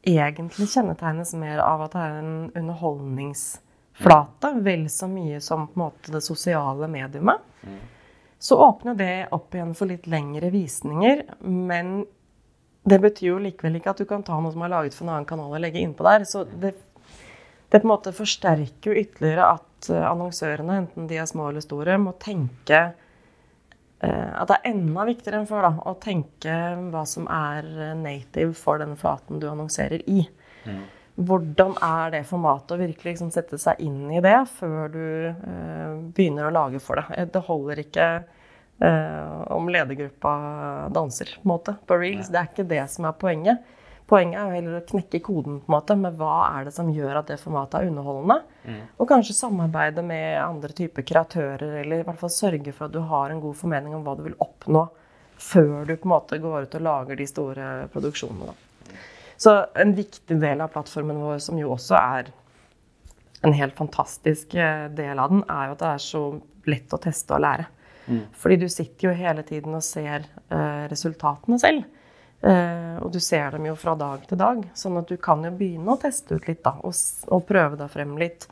egentlig 0.03 0.67
kjennetegnes 0.73 1.37
mer 1.39 1.63
av 1.63 1.87
at 1.87 1.95
det 1.95 2.03
er 2.03 2.19
en 2.19 2.35
underholdningsflate, 2.59 4.53
vel 4.67 4.89
så 4.91 5.07
mye 5.09 5.39
som 5.41 5.69
på 5.71 5.79
en 5.79 5.85
måte 5.87 6.13
det 6.13 6.25
sosiale 6.27 6.91
mediumet. 6.91 7.39
Mm. 7.63 7.79
Så 8.43 8.59
åpner 8.59 8.99
det 8.99 9.29
opp 9.31 9.55
igjen 9.55 9.77
for 9.79 9.87
litt 9.87 10.09
lengre 10.11 10.51
visninger, 10.51 11.23
men 11.47 12.03
det 12.85 12.99
betyr 13.03 13.29
jo 13.29 13.43
likevel 13.43 13.79
ikke 13.79 13.93
at 13.93 14.01
du 14.03 14.09
kan 14.09 14.25
ta 14.27 14.39
noe 14.41 14.53
som 14.55 14.65
er 14.67 14.73
laget 14.73 14.97
for 14.97 15.07
en 15.07 15.15
annen 15.15 15.29
kanal 15.29 15.53
og 15.53 15.63
legge 15.63 15.83
innpå 15.83 16.07
der. 16.07 16.27
Så 16.29 16.45
det, 16.47 16.75
det, 17.69 17.79
på 17.79 17.85
en 17.85 17.93
måte 17.93 18.15
forsterker 18.17 18.91
jo 18.91 19.05
ytterligere 19.05 19.53
at 19.59 19.91
eh, 19.93 20.09
annonsørene, 20.09 20.81
enten 20.85 21.11
de 21.11 21.21
er 21.23 21.31
små 21.31 21.51
eller 21.51 21.65
store, 21.65 21.99
må 22.03 22.17
tenke 22.23 22.81
eh, 22.83 24.31
at 24.33 24.51
det 24.51 24.59
er 24.59 24.73
enda 24.73 25.07
viktigere 25.09 25.43
enn 25.43 25.51
før 25.51 25.69
da, 25.69 25.75
å 25.87 25.95
tenke 26.03 26.59
hva 26.95 27.05
som 27.09 27.31
er 27.31 27.71
native 28.01 28.57
for 28.59 28.83
den 28.83 28.99
flaten 29.01 29.43
du 29.43 29.49
annonserer 29.53 30.03
i. 30.11 30.27
Mm 30.67 30.83
hvordan 31.21 31.75
er 31.85 32.13
det 32.15 32.23
formatet, 32.29 32.73
å 32.73 32.81
virkelig 32.81 33.13
liksom 33.13 33.33
sette 33.35 33.59
seg 33.61 33.81
inn 33.85 34.07
i 34.15 34.23
det 34.25 34.37
før 34.55 34.93
du 34.93 35.05
eh, 35.29 35.91
begynner 36.15 36.49
å 36.49 36.55
lage 36.55 36.81
for 36.83 37.01
det. 37.01 37.05
Eh, 37.17 37.29
det 37.29 37.45
holder 37.49 37.83
ikke 37.85 38.07
eh, 38.15 38.42
om 38.83 39.69
ledergruppa 39.71 40.33
danser 40.91 41.35
på 41.37 41.45
en 41.45 41.51
måte, 41.53 41.75
på 41.87 41.99
reels. 42.01 42.31
Det 42.33 42.41
er 42.41 42.49
ikke 42.51 42.67
det 42.71 42.83
som 42.91 43.07
er 43.07 43.19
poenget. 43.19 43.69
Poenget 44.11 44.41
er 44.41 44.57
heller 44.57 44.81
å 44.81 44.87
knekke 44.89 45.21
koden 45.25 45.61
på 45.63 45.71
en 45.71 45.75
måte, 45.77 45.95
med 45.97 46.17
hva 46.19 46.33
er 46.59 46.67
det 46.67 46.75
som 46.75 46.91
gjør 46.93 47.21
at 47.21 47.31
det 47.31 47.39
formatet 47.41 47.79
er 47.79 47.93
underholdende. 47.93 48.41
Mm. 48.67 48.81
Og 48.99 49.09
kanskje 49.09 49.37
samarbeide 49.39 50.03
med 50.05 50.41
andre 50.43 50.75
typer 50.77 51.07
kreatører, 51.07 51.79
eller 51.85 52.03
i 52.03 52.09
hvert 52.09 52.21
fall 52.21 52.35
sørge 52.35 52.75
for 52.75 52.89
at 52.89 52.97
du 52.97 53.01
har 53.13 53.31
en 53.31 53.41
god 53.41 53.57
formening 53.61 53.95
om 53.97 54.03
hva 54.05 54.17
du 54.19 54.27
vil 54.27 54.37
oppnå 54.43 54.89
før 55.43 55.87
du 55.89 55.95
på 55.97 56.07
en 56.07 56.13
måte 56.13 56.39
går 56.43 56.67
ut 56.67 56.77
og 56.79 56.85
lager 56.85 57.19
de 57.19 57.27
store 57.27 57.71
produksjonene. 57.95 58.53
Da. 58.53 58.99
Så 59.43 59.55
en 59.75 59.95
viktig 59.97 60.37
del 60.39 60.61
av 60.63 60.71
plattformen 60.75 61.19
vår, 61.23 61.41
som 61.43 61.59
jo 61.59 61.73
også 61.75 61.97
er 61.99 62.29
en 63.43 63.57
helt 63.57 63.75
fantastisk 63.79 64.55
eh, 64.55 64.87
del 64.95 65.19
av 65.19 65.33
den, 65.33 65.43
er 65.51 65.71
jo 65.71 65.79
at 65.79 65.83
det 65.83 65.89
er 65.89 66.05
så 66.05 66.23
lett 66.71 66.95
å 66.95 67.01
teste 67.03 67.35
og 67.35 67.43
lære. 67.43 67.67
Mm. 68.13 68.23
Fordi 68.45 68.59
du 68.63 68.69
sitter 68.73 69.09
jo 69.09 69.17
hele 69.17 69.45
tiden 69.49 69.77
og 69.79 69.85
ser 69.87 70.27
uh, 70.53 70.85
resultatene 70.93 71.59
selv. 71.63 71.87
Uh, 72.43 72.99
og 73.05 73.13
du 73.15 73.21
ser 73.23 73.55
dem 73.55 73.69
jo 73.69 73.77
fra 73.79 73.95
dag 73.99 74.27
til 74.29 74.41
dag. 74.41 74.65
Sånn 74.79 74.99
at 75.01 75.11
du 75.11 75.17
kan 75.23 75.45
jo 75.47 75.53
begynne 75.57 75.95
å 75.95 76.01
teste 76.03 76.37
ut 76.37 76.49
litt, 76.51 76.63
da. 76.65 76.77
Og, 76.83 76.95
og 77.33 77.47
prøve 77.49 77.79
deg 77.81 77.93
frem 77.93 78.17
litt 78.21 78.49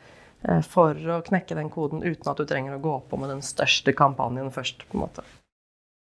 uh, 0.48 0.60
for 0.66 0.96
å 0.96 1.20
knekke 1.26 1.58
den 1.58 1.70
koden 1.74 2.04
uten 2.06 2.32
at 2.32 2.40
du 2.40 2.46
trenger 2.48 2.78
å 2.78 2.82
gå 2.82 2.96
på 3.10 3.20
med 3.20 3.34
den 3.34 3.44
største 3.46 3.96
kampanjen 3.96 4.52
først. 4.54 4.86
på 4.88 4.98
en 4.98 5.06
måte. 5.06 5.26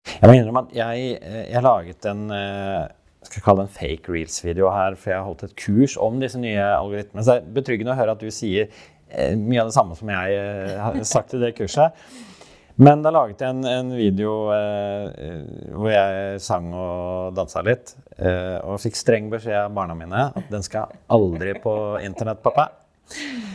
Jeg 0.06 0.30
må 0.30 0.36
innrømme 0.38 0.68
at 0.68 0.76
jeg, 0.76 1.16
jeg 1.50 1.66
laget 1.66 2.06
en 2.06 2.30
skal 3.30 3.44
kalle 3.44 3.64
det 3.64 3.70
en 3.70 3.76
fake 3.76 4.12
reels-video 4.12 4.70
her, 4.72 4.96
for 4.98 5.12
jeg 5.12 5.18
har 5.18 5.26
holdt 5.26 5.46
et 5.46 5.56
kurs 5.58 5.96
om 6.00 6.20
disse 6.22 6.38
nye 6.40 6.62
algoritmene. 6.76 7.24
Så 7.24 7.32
det 7.32 7.38
er 7.40 7.56
betryggende 7.58 7.94
å 7.94 7.98
høre 7.98 8.14
at 8.16 8.22
du 8.22 8.30
sier 8.34 8.68
eh, 8.68 9.34
mye 9.38 9.62
av 9.62 9.70
det 9.70 9.76
samme 9.76 9.98
som 9.98 10.12
jeg 10.12 10.38
eh, 10.38 10.76
har 10.82 10.98
sagt 11.08 11.36
i 11.36 11.42
det 11.42 11.54
kurset. 11.58 11.96
Men 12.76 13.00
da 13.00 13.12
laget 13.14 13.40
jeg 13.40 13.54
en, 13.54 13.64
en 13.64 13.92
video 13.96 14.32
eh, 14.52 15.46
hvor 15.72 15.88
jeg 15.88 16.40
sang 16.44 16.68
og 16.76 17.36
dansa 17.36 17.62
litt. 17.64 17.94
Eh, 18.18 18.58
og 18.68 18.80
fikk 18.82 18.98
streng 19.00 19.30
beskjed 19.32 19.56
av 19.62 19.72
barna 19.76 19.96
mine 19.96 20.26
at 20.36 20.50
den 20.52 20.64
skal 20.64 20.92
aldri 21.12 21.54
på 21.62 21.72
internett, 22.04 22.42
pappa. 22.44 22.68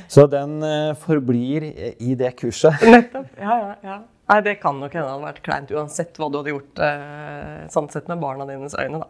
Så 0.10 0.26
den 0.32 0.58
eh, 0.66 0.96
forblir 0.98 1.68
i 2.02 2.16
det 2.18 2.34
kurset. 2.40 2.82
Nettopp. 2.96 3.30
Ja, 3.38 3.60
ja, 3.62 3.76
ja. 3.86 4.00
Nei, 4.32 4.40
det 4.46 4.58
kan 4.64 4.78
nok 4.80 4.94
hende 4.96 5.10
hadde 5.12 5.28
vært 5.28 5.42
kleint 5.44 5.72
uansett 5.76 6.18
hva 6.18 6.30
du 6.32 6.40
hadde 6.40 6.54
gjort 6.54 6.82
eh, 6.86 7.58
sånn 7.74 7.90
sett 7.94 8.08
med 8.10 8.22
barna 8.24 8.48
dines 8.50 8.78
øyne, 8.80 9.04
da. 9.04 9.10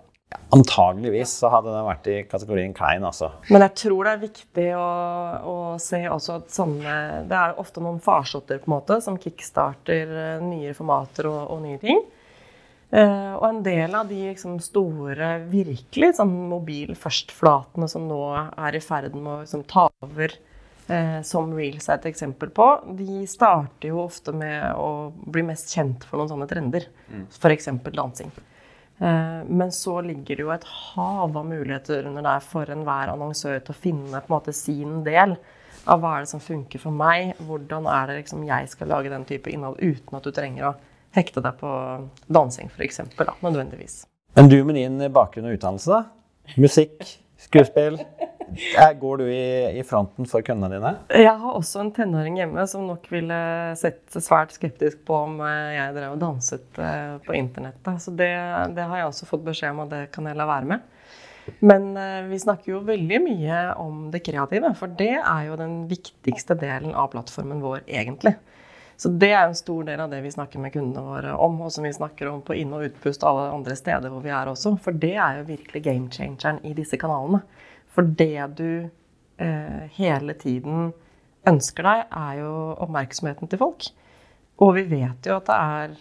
Antageligvis 0.51 1.31
så 1.39 1.47
hadde 1.51 1.71
den 1.71 1.85
vært 1.87 2.07
i 2.11 2.15
kategorien 2.27 2.73
klein, 2.75 3.05
altså. 3.07 3.29
Men 3.47 3.63
jeg 3.63 3.75
tror 3.85 4.07
det 4.07 4.11
er 4.11 4.23
viktig 4.25 4.65
å, 4.75 4.87
å 5.47 5.55
se 5.79 6.01
også 6.11 6.39
at 6.41 6.51
sånne 6.51 6.95
Det 7.29 7.37
er 7.37 7.61
ofte 7.61 7.83
noen 7.83 8.01
farsotter 8.03 8.59
på 8.59 8.67
en 8.67 8.75
måte 8.75 8.97
som 9.03 9.19
kickstarter 9.19 10.11
eh, 10.11 10.43
nye 10.43 10.73
formater 10.75 11.29
og, 11.31 11.45
og 11.55 11.63
nye 11.63 11.79
ting. 11.79 12.03
Uh, 12.91 13.37
og 13.37 13.45
en 13.47 13.59
del 13.63 13.93
av 13.95 14.09
de 14.09 14.17
liksom, 14.25 14.57
store, 14.59 15.37
virkelig 15.47 16.17
sånn 16.17 16.33
mobil 16.51 16.91
først-flatene 16.99 17.87
som 17.87 18.03
nå 18.09 18.19
er 18.35 18.75
i 18.75 18.83
ferd 18.83 19.15
med 19.15 19.31
å 19.31 19.37
liksom, 19.45 19.63
ta 19.71 19.85
over, 20.03 20.35
uh, 20.89 21.21
som 21.23 21.53
Reels 21.55 21.87
er 21.87 22.01
et 22.01 22.09
eksempel 22.11 22.51
på, 22.51 22.67
de 22.99 23.23
starter 23.31 23.93
jo 23.93 24.03
ofte 24.03 24.35
med 24.35 24.75
å 24.75 25.07
bli 25.15 25.45
mest 25.47 25.71
kjent 25.71 26.03
for 26.03 26.19
noen 26.19 26.33
sånne 26.33 26.51
trender. 26.51 26.91
Mm. 27.07 27.29
F.eks. 27.31 27.71
dansing. 27.95 28.35
Eh, 29.01 29.41
men 29.47 29.71
så 29.73 29.97
ligger 30.05 30.37
det 30.37 30.45
jo 30.45 30.53
et 30.53 30.67
hav 30.67 31.37
av 31.37 31.45
muligheter 31.47 32.05
under 32.05 32.25
der 32.25 32.43
for 32.45 32.69
enhver 32.69 33.09
annonsør 33.13 33.57
til 33.59 33.73
å 33.73 33.81
finne 33.81 34.21
måte 34.29 34.53
sin 34.53 35.01
del 35.07 35.35
av 35.89 36.03
hva 36.03 36.15
er 36.15 36.25
det 36.25 36.31
som 36.31 36.43
funker 36.43 36.81
for 36.83 36.93
meg. 36.93 37.33
Hvordan 37.47 37.89
er 37.89 38.11
det 38.11 38.19
liksom 38.21 38.45
jeg 38.45 38.69
skal 38.69 38.91
lage 38.93 39.13
den 39.13 39.25
type 39.25 39.49
innhold 39.49 39.81
uten 39.81 40.19
at 40.19 40.27
du 40.27 40.31
trenger 40.35 40.69
å 40.69 40.75
hekte 41.17 41.41
deg 41.43 41.57
på 41.59 41.71
dansing, 42.31 42.69
f.eks. 42.71 43.01
Nødvendigvis. 43.41 44.03
Men 44.37 44.47
du 44.51 44.61
med 44.63 44.77
din 44.77 45.01
bakgrunn 45.11 45.49
og 45.49 45.57
utdannelse, 45.57 45.97
da? 45.97 46.53
Musikk, 46.61 47.17
skuespill? 47.41 47.99
Går 48.99 49.17
du 49.17 49.25
i, 49.33 49.79
i, 49.79 49.83
fronten 49.87 50.27
for 50.27 50.43
kundene 50.45 50.75
dine? 50.75 50.91
Jeg 51.23 51.33
har 51.39 51.55
også 51.55 51.85
en 51.85 51.91
tenåring 51.95 52.39
hjemme 52.41 52.65
som 52.67 52.83
nok 52.89 53.07
ville 53.11 53.39
sett 53.79 54.17
svært 54.17 54.55
skeptisk 54.55 55.05
på 55.07 55.15
om 55.27 55.39
eh, 55.45 55.77
jeg 55.77 55.95
drev 55.95 56.15
og 56.15 56.21
danset 56.21 56.81
eh, 56.81 57.15
på 57.25 57.35
internettet. 57.37 58.01
Så 58.03 58.11
det, 58.11 58.31
det 58.75 58.87
har 58.87 59.01
jeg 59.01 59.11
også 59.11 59.29
fått 59.29 59.45
beskjed 59.47 59.75
om 59.75 59.85
og 59.85 59.93
det 59.93 60.05
kan 60.13 60.27
jeg 60.27 60.39
la 60.39 60.49
være 60.49 60.71
med. 60.73 60.87
Men 61.59 61.91
eh, 61.97 62.21
vi 62.29 62.39
snakker 62.39 62.75
jo 62.75 62.83
veldig 62.85 63.21
mye 63.23 63.61
om 63.81 64.07
det 64.13 64.23
kreative, 64.25 64.73
for 64.77 64.91
det 64.99 65.15
er 65.17 65.47
jo 65.47 65.59
den 65.59 65.83
viktigste 65.89 66.57
delen 66.59 66.95
av 66.95 67.11
plattformen 67.15 67.63
vår, 67.63 67.85
egentlig. 67.87 68.35
Så 69.01 69.09
det 69.17 69.31
er 69.33 69.47
en 69.47 69.57
stor 69.57 69.87
del 69.87 70.03
av 70.03 70.11
det 70.11 70.19
vi 70.21 70.29
snakker 70.29 70.61
med 70.61 70.75
kundene 70.75 71.01
våre 71.01 71.31
om, 71.33 71.55
og 71.65 71.71
som 71.73 71.87
vi 71.87 71.93
snakker 71.95 72.27
om 72.29 72.43
på 72.45 72.53
inn- 72.59 72.75
og 72.77 72.85
utpust 72.85 73.23
alle 73.25 73.47
andre 73.49 73.73
steder 73.79 74.13
hvor 74.13 74.21
vi 74.21 74.29
er 74.29 74.51
også. 74.51 74.75
For 74.83 74.93
det 74.93 75.15
er 75.15 75.39
jo 75.39 75.47
virkelig 75.47 75.81
game 75.87 76.11
changeren 76.13 76.59
i 76.67 76.75
disse 76.77 76.99
kanalene. 77.01 77.41
For 77.91 78.07
det 78.07 78.47
du 78.59 78.89
eh, 79.41 79.83
hele 79.97 80.35
tiden 80.39 80.91
ønsker 81.47 81.87
deg, 81.87 82.03
er 82.11 82.39
jo 82.39 82.53
oppmerksomheten 82.85 83.51
til 83.51 83.61
folk. 83.61 83.89
Og 84.61 84.75
vi 84.77 84.85
vet 84.91 85.27
jo 85.27 85.37
at 85.39 85.47
det 85.49 85.57
er 85.57 85.95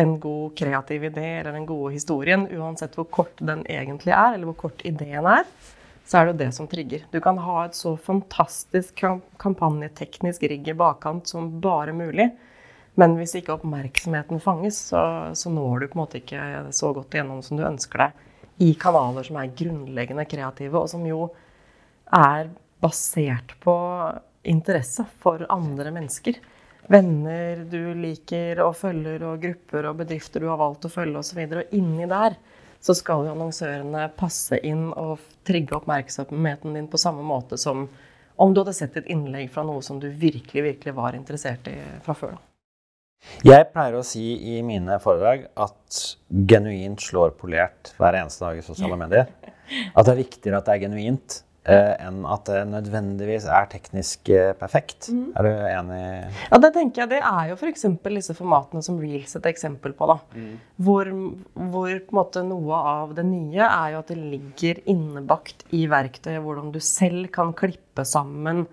en 0.00 0.14
god 0.20 0.54
kreativ 0.58 1.04
idé 1.10 1.26
eller 1.38 1.54
den 1.54 1.68
gode 1.68 1.92
historien, 1.94 2.46
uansett 2.56 2.96
hvor 2.96 3.08
kort 3.12 3.40
den 3.40 3.64
egentlig 3.68 4.14
er, 4.14 4.34
eller 4.34 4.50
hvor 4.50 4.68
kort 4.68 4.84
ideen 4.88 5.28
er, 5.28 5.44
så 6.08 6.18
er 6.18 6.26
det 6.26 6.32
jo 6.32 6.40
det 6.40 6.50
som 6.56 6.68
trigger. 6.68 7.04
Du 7.12 7.20
kan 7.20 7.40
ha 7.44 7.66
et 7.66 7.76
så 7.76 7.92
fantastisk 8.00 9.04
kampanjeteknisk 9.40 10.46
rigg 10.48 10.70
i 10.72 10.76
bakkant 10.76 11.28
som 11.28 11.50
bare 11.60 11.92
mulig. 11.96 12.30
Men 12.98 13.14
hvis 13.18 13.36
ikke 13.38 13.58
oppmerksomheten 13.58 14.40
fanges, 14.42 14.80
så, 14.90 15.02
så, 15.36 15.52
når 15.52 15.84
du 15.84 15.90
på 15.90 15.98
en 15.98 16.02
måte 16.02 16.18
ikke 16.22 16.72
så 16.74 16.90
godt 16.96 17.14
igjennom 17.14 17.44
som 17.44 17.60
du 17.60 17.66
ønsker 17.68 18.08
deg 18.08 18.24
i 18.58 18.72
kanaler 18.74 19.26
som 19.26 19.38
er 19.38 19.52
grunnleggende 19.56 20.26
kreative, 20.28 20.80
og 20.80 20.90
som 20.90 21.04
jo 21.06 21.28
er 22.14 22.50
basert 22.82 23.54
på 23.62 23.74
interesse 24.48 25.04
for 25.22 25.44
andre 25.52 25.92
mennesker. 25.94 26.38
Venner 26.88 27.64
du 27.68 27.92
liker 27.98 28.62
og 28.64 28.76
følger, 28.78 29.22
og 29.28 29.42
grupper 29.42 29.90
og 29.90 29.98
bedrifter 30.00 30.42
du 30.42 30.48
har 30.48 30.60
valgt 30.60 30.88
å 30.88 30.92
følge 30.92 31.20
osv. 31.20 31.42
Og, 31.44 31.52
så 31.52 31.62
og 31.62 31.76
inni 31.76 32.08
der 32.08 32.38
så 32.80 32.94
skal 32.94 33.26
jo 33.26 33.34
annonsørene 33.34 34.06
passe 34.16 34.60
inn 34.66 34.88
og 34.92 35.18
trigge 35.46 35.76
oppmerksomheten 35.76 36.78
din 36.78 36.86
på 36.90 37.00
samme 37.00 37.24
måte 37.26 37.58
som 37.58 37.88
om 38.38 38.52
du 38.54 38.60
hadde 38.62 38.76
sett 38.76 38.96
et 39.00 39.08
innlegg 39.10 39.50
fra 39.50 39.64
noe 39.66 39.82
som 39.82 39.98
du 39.98 40.06
virkelig, 40.08 40.62
virkelig 40.62 40.94
var 40.94 41.16
interessert 41.18 41.66
i 41.66 41.74
fra 42.04 42.14
før. 42.14 42.36
Jeg 43.46 43.68
pleier 43.70 43.94
å 43.94 44.06
si 44.06 44.22
i 44.56 44.60
mine 44.66 44.96
foredrag 45.02 45.44
at 45.62 45.98
genuint 46.50 47.02
slår 47.02 47.36
polert 47.38 47.92
hver 47.98 48.16
eneste 48.18 48.42
dag 48.44 48.58
i 48.58 48.64
sosiale 48.66 48.98
medier. 49.02 49.28
At 49.94 50.08
det 50.08 50.14
er 50.14 50.24
viktigere 50.24 50.58
at 50.58 50.66
det 50.66 50.74
er 50.74 50.82
genuint 50.82 51.36
eh, 51.68 51.92
enn 52.02 52.24
at 52.26 52.48
det 52.48 52.64
nødvendigvis 52.72 53.46
er 53.52 53.68
teknisk 53.70 54.32
eh, 54.34 54.50
perfekt. 54.58 55.10
Mm. 55.14 55.28
Er 55.38 55.46
du 55.46 55.68
enig? 55.68 56.00
Ja, 56.48 56.60
det 56.64 56.72
tenker 56.74 57.04
jeg. 57.04 57.12
Det 57.12 57.20
er 57.20 57.52
jo 57.52 57.58
f.eks. 57.60 57.86
disse 58.08 58.36
formatene 58.38 58.82
som 58.84 58.98
Reels 59.02 59.36
et 59.38 59.46
eksempel 59.52 59.94
på. 59.94 60.10
da. 60.10 60.18
Mm. 60.34 60.50
Hvor, 60.88 61.12
hvor, 61.76 61.94
måte 62.18 62.42
noe 62.48 62.82
av 62.96 63.14
det 63.18 63.26
nye 63.28 63.62
er 63.68 63.94
jo 63.94 64.02
at 64.02 64.10
det 64.10 64.18
ligger 64.18 64.82
innebakt 64.90 65.62
i 65.78 65.86
verktøyet 65.90 66.42
hvordan 66.42 66.74
du 66.74 66.82
selv 66.82 67.30
kan 67.38 67.54
klippe 67.54 68.08
sammen 68.08 68.66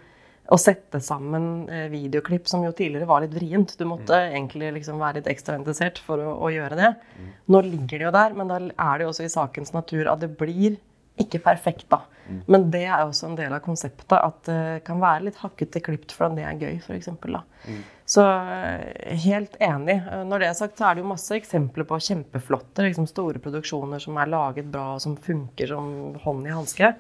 og 0.53 0.61
sette 0.61 0.99
sammen 1.01 1.65
eh, 1.73 1.87
videoklipp 1.89 2.49
som 2.49 2.63
jo 2.65 2.73
tidligere 2.75 3.09
var 3.09 3.23
litt 3.23 3.33
vrient. 3.33 3.73
Du 3.79 3.85
måtte 3.89 4.13
mm. 4.13 4.33
egentlig 4.37 4.73
liksom 4.77 4.99
være 5.01 5.19
litt 5.19 5.29
ekstra 5.31 5.57
interessert 5.57 6.01
for 6.05 6.21
å, 6.21 6.35
å 6.45 6.51
gjøre 6.53 6.77
det. 6.77 6.91
Mm. 7.17 7.31
Nå 7.55 7.61
ligger 7.65 7.95
det 7.97 8.07
jo 8.07 8.11
der, 8.13 8.35
men 8.37 8.51
da 8.51 8.59
er 8.61 8.99
det 8.99 9.07
jo 9.07 9.13
også 9.13 9.25
i 9.25 9.31
sakens 9.33 9.73
natur 9.73 10.11
at 10.11 10.21
det 10.21 10.35
blir 10.37 10.77
ikke 11.21 11.39
perfekt, 11.41 11.87
da. 11.89 12.03
Mm. 12.27 12.39
Men 12.51 12.69
det 12.73 12.83
er 12.83 13.01
også 13.05 13.29
en 13.29 13.37
del 13.39 13.53
av 13.55 13.63
konseptet 13.65 14.15
at 14.17 14.39
det 14.49 14.85
kan 14.85 15.01
være 15.01 15.29
litt 15.29 15.41
hakkete 15.41 15.81
klipt 15.85 16.13
fordi 16.13 16.41
det 16.41 16.45
er 16.45 16.61
gøy, 16.61 16.79
f.eks. 16.83 17.09
Mm. 17.15 17.81
Så 18.05 18.25
eh, 18.29 19.17
helt 19.25 19.57
enig. 19.63 19.97
Når 20.29 20.43
det 20.43 20.51
er 20.51 20.57
sagt, 20.61 20.77
så 20.77 20.89
er 20.89 20.97
det 20.97 21.05
jo 21.05 21.13
masse 21.15 21.37
eksempler 21.37 21.89
på 21.89 22.01
kjempeflotte 22.11 22.85
liksom 22.85 23.09
store 23.09 23.41
produksjoner 23.41 24.03
som 24.03 24.21
er 24.21 24.29
laget 24.29 24.69
bra, 24.69 24.91
og 24.97 25.01
som 25.01 25.17
funker 25.17 25.73
som 25.73 25.89
hånd 26.21 26.45
i 26.45 26.53
hanske. 26.53 26.93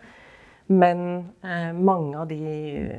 Men 0.67 1.01
eh, 1.45 1.71
mange 1.73 2.17
av 2.17 2.29
de, 2.29 2.39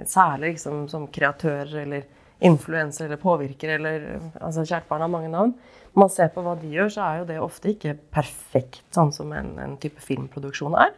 særlig 0.06 0.54
liksom, 0.54 0.84
som 0.90 1.08
kreatører 1.12 1.72
eller 1.82 2.04
influensere 2.46 3.08
eller 3.08 3.18
påvirkere 3.18 3.78
eller 3.78 4.04
altså 4.44 4.66
Kjært 4.66 4.86
barn 4.90 5.02
har 5.02 5.10
mange 5.10 5.32
navn. 5.32 5.54
man 5.96 6.10
ser 6.12 6.28
på 6.34 6.44
hva 6.44 6.52
de 6.60 6.68
gjør, 6.68 6.90
så 6.92 7.02
er 7.06 7.18
jo 7.18 7.28
det 7.30 7.40
ofte 7.40 7.72
ikke 7.72 7.96
perfekt, 8.12 8.84
sånn 8.94 9.12
som 9.16 9.32
en, 9.32 9.54
en 9.58 9.76
type 9.80 10.02
filmproduksjon 10.04 10.76
er. 10.76 10.92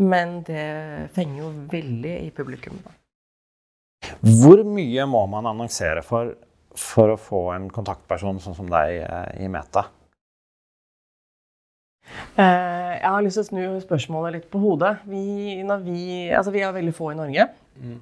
Men 0.00 0.40
det 0.48 1.12
fenger 1.14 1.42
jo 1.44 1.50
veldig 1.70 2.14
i 2.24 2.30
publikum. 2.34 2.80
Da. 2.82 2.96
Hvor 4.40 4.64
mye 4.66 5.04
må 5.06 5.20
man 5.30 5.46
annonsere 5.46 6.02
for 6.02 6.32
for 6.78 7.12
å 7.12 7.20
få 7.20 7.42
en 7.54 7.68
kontaktperson 7.72 8.40
sånn 8.42 8.56
som 8.56 8.68
deg 8.70 9.00
eh, 9.02 9.44
i 9.44 9.50
Meta? 9.50 9.88
Eh, 12.38 12.94
jeg 12.98 13.08
har 13.08 13.24
lyst 13.24 13.40
til 13.40 13.44
å 13.44 13.48
snu 13.50 13.80
spørsmålet 13.84 14.36
litt 14.36 14.50
på 14.52 14.60
hodet. 14.62 14.96
Vi, 15.08 15.60
vi, 15.84 16.02
altså 16.32 16.54
vi 16.54 16.64
er 16.64 16.74
veldig 16.76 16.94
få 16.96 17.12
i 17.12 17.18
Norge. 17.18 17.48
Mm. 17.78 17.98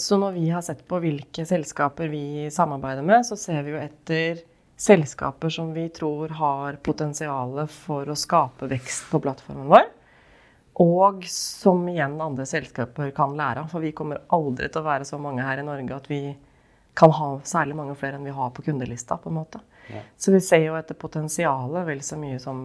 Så 0.00 0.16
når 0.16 0.32
vi 0.32 0.46
har 0.48 0.62
sett 0.64 0.78
på 0.88 0.96
hvilke 1.02 1.42
selskaper 1.44 2.08
vi 2.08 2.46
samarbeider 2.48 3.04
med, 3.04 3.20
så 3.28 3.36
ser 3.36 3.66
vi 3.66 3.74
jo 3.74 3.82
etter 3.82 4.38
selskaper 4.76 5.52
som 5.52 5.74
vi 5.74 5.88
tror 5.88 6.28
har 6.28 6.78
potensial 6.84 7.66
for 7.68 8.08
å 8.08 8.16
skape 8.16 8.68
vekst 8.70 9.10
på 9.10 9.20
plattformen 9.24 9.68
vår. 9.68 9.84
Og 10.84 11.24
som 11.32 11.86
igjen 11.88 12.18
andre 12.20 12.44
selskaper 12.48 13.10
kan 13.16 13.36
lære 13.36 13.64
av. 13.64 13.70
For 13.72 13.80
vi 13.80 13.94
kommer 13.96 14.20
aldri 14.36 14.68
til 14.68 14.82
å 14.82 14.88
være 14.88 15.06
så 15.08 15.20
mange 15.20 15.44
her 15.46 15.62
i 15.62 15.64
Norge 15.64 15.96
at 15.96 16.10
vi 16.10 16.20
kan 16.96 17.12
ha 17.16 17.30
særlig 17.44 17.76
mange 17.76 17.96
flere 17.96 18.18
enn 18.18 18.28
vi 18.28 18.34
har 18.36 18.52
på 18.52 18.64
kundelista. 18.66 19.16
på 19.16 19.32
en 19.32 19.38
måte. 19.40 19.60
Ja. 19.92 20.02
Så 20.18 20.32
vi 20.34 20.40
ser 20.44 20.64
jo 20.64 20.78
etter 20.78 20.98
potensialet 20.98 21.86
vel 21.86 22.02
så 22.02 22.18
mye 22.20 22.38
som 22.42 22.62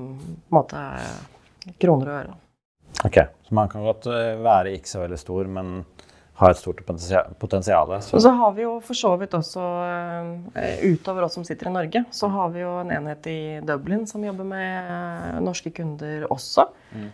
måte, 0.53 0.85
kroner 1.81 2.09
og 2.09 2.15
øre. 2.21 2.37
Ok, 3.05 3.17
Så 3.47 3.55
man 3.55 3.69
kan 3.69 3.85
godt 3.85 4.07
eh, 4.11 4.37
være 4.41 4.75
ikke 4.75 4.89
så 4.89 5.03
veldig 5.05 5.19
stor, 5.19 5.47
men 5.47 5.83
har 6.41 6.55
et 6.55 6.57
stort 6.57 6.79
potensial. 7.37 7.91
Så. 8.01 8.15
Og 8.17 8.21
så 8.23 8.31
har 8.33 8.53
vi 8.57 8.63
jo 8.63 8.71
for 8.81 8.97
så 8.97 9.11
vidt 9.21 9.35
også, 9.37 9.61
uh, 9.61 10.85
utover 10.89 11.27
oss 11.27 11.35
som 11.37 11.43
sitter 11.45 11.69
i 11.69 11.73
Norge, 11.75 12.01
så 12.09 12.29
har 12.33 12.49
vi 12.55 12.63
jo 12.63 12.71
en 12.79 12.93
enhet 12.95 13.27
i 13.29 13.41
Dublin 13.67 14.07
som 14.09 14.23
jobber 14.25 14.47
med 14.49 14.89
uh, 14.89 15.37
norske 15.45 15.69
kunder 15.75 16.25
også. 16.33 16.65
Mm. 16.91 17.11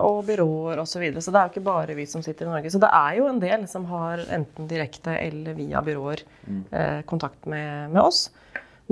Og 0.00 0.24
byråer 0.26 0.80
osv. 0.80 0.92
Så, 0.92 1.02
videre. 1.02 1.20
så 1.22 1.34
det 1.34 1.38
er 1.38 1.50
jo 1.50 1.52
ikke 1.52 1.66
bare 1.68 1.94
vi 1.94 2.06
som 2.10 2.24
sitter 2.24 2.48
i 2.48 2.50
Norge. 2.50 2.72
Så 2.72 2.80
det 2.82 2.88
er 2.96 3.18
jo 3.20 3.28
en 3.28 3.42
del 3.42 3.68
som 3.70 3.84
har 3.92 4.24
enten 4.34 4.70
direkte 4.70 5.14
eller 5.20 5.54
via 5.58 5.82
byråer 5.84 6.24
mm. 6.48 6.64
kontakt 7.06 7.46
med, 7.46 7.92
med, 7.92 8.00
oss. 8.02 8.24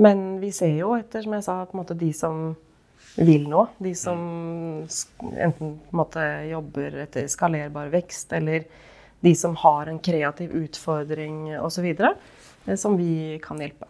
Men 0.01 0.39
vi 0.41 0.49
ser 0.55 0.73
jo 0.79 0.95
etter, 0.97 1.21
som 1.21 1.35
jeg 1.37 1.45
sa, 1.45 1.61
på 1.69 1.75
en 1.75 1.81
måte 1.83 1.97
de 1.97 2.09
som 2.15 2.51
vil 3.21 3.47
nå. 3.49 3.65
De 3.83 3.93
som 3.97 4.21
enten 4.81 5.75
på 5.77 5.91
en 5.93 5.99
måte 5.99 6.23
jobber 6.49 7.03
etter 7.03 7.27
skalerbar 7.29 7.91
vekst 7.93 8.33
eller 8.33 8.65
de 9.21 9.33
som 9.37 9.55
har 9.61 9.91
en 9.91 9.99
kreativ 10.01 10.55
utfordring 10.57 11.51
osv., 11.61 11.85
eh, 11.91 12.75
som 12.75 12.97
vi 12.97 13.37
kan 13.43 13.61
hjelpe. 13.61 13.85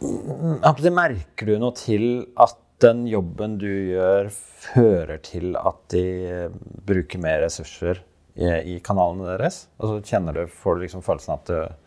Merker 0.00 1.46
du 1.46 1.58
noe 1.60 1.76
til 1.76 2.06
at 2.40 2.58
den 2.80 3.04
jobben 3.06 3.58
du 3.60 3.68
gjør, 3.68 4.30
fører 4.32 5.20
til 5.22 5.52
at 5.60 5.82
de 5.94 6.06
eh, 6.26 6.56
bruker 6.88 7.22
mer 7.22 7.44
ressurser 7.44 8.02
i 8.40 8.78
kanalene 8.80 9.26
deres? 9.26 9.66
Altså, 9.82 10.00
kjenner 10.06 10.32
du, 10.32 10.44
Får 10.48 10.78
du 10.78 10.84
liksom 10.86 11.02
følelsen 11.04 11.34
at, 11.34 11.50
du, 11.50 11.79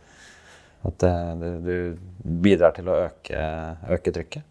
at 0.88 1.04
det, 1.04 1.54
du 1.64 1.76
bidrar 2.44 2.76
til 2.76 2.90
å 2.92 2.98
øke, 3.08 3.46
øke 3.96 4.16
trykket? 4.16 4.50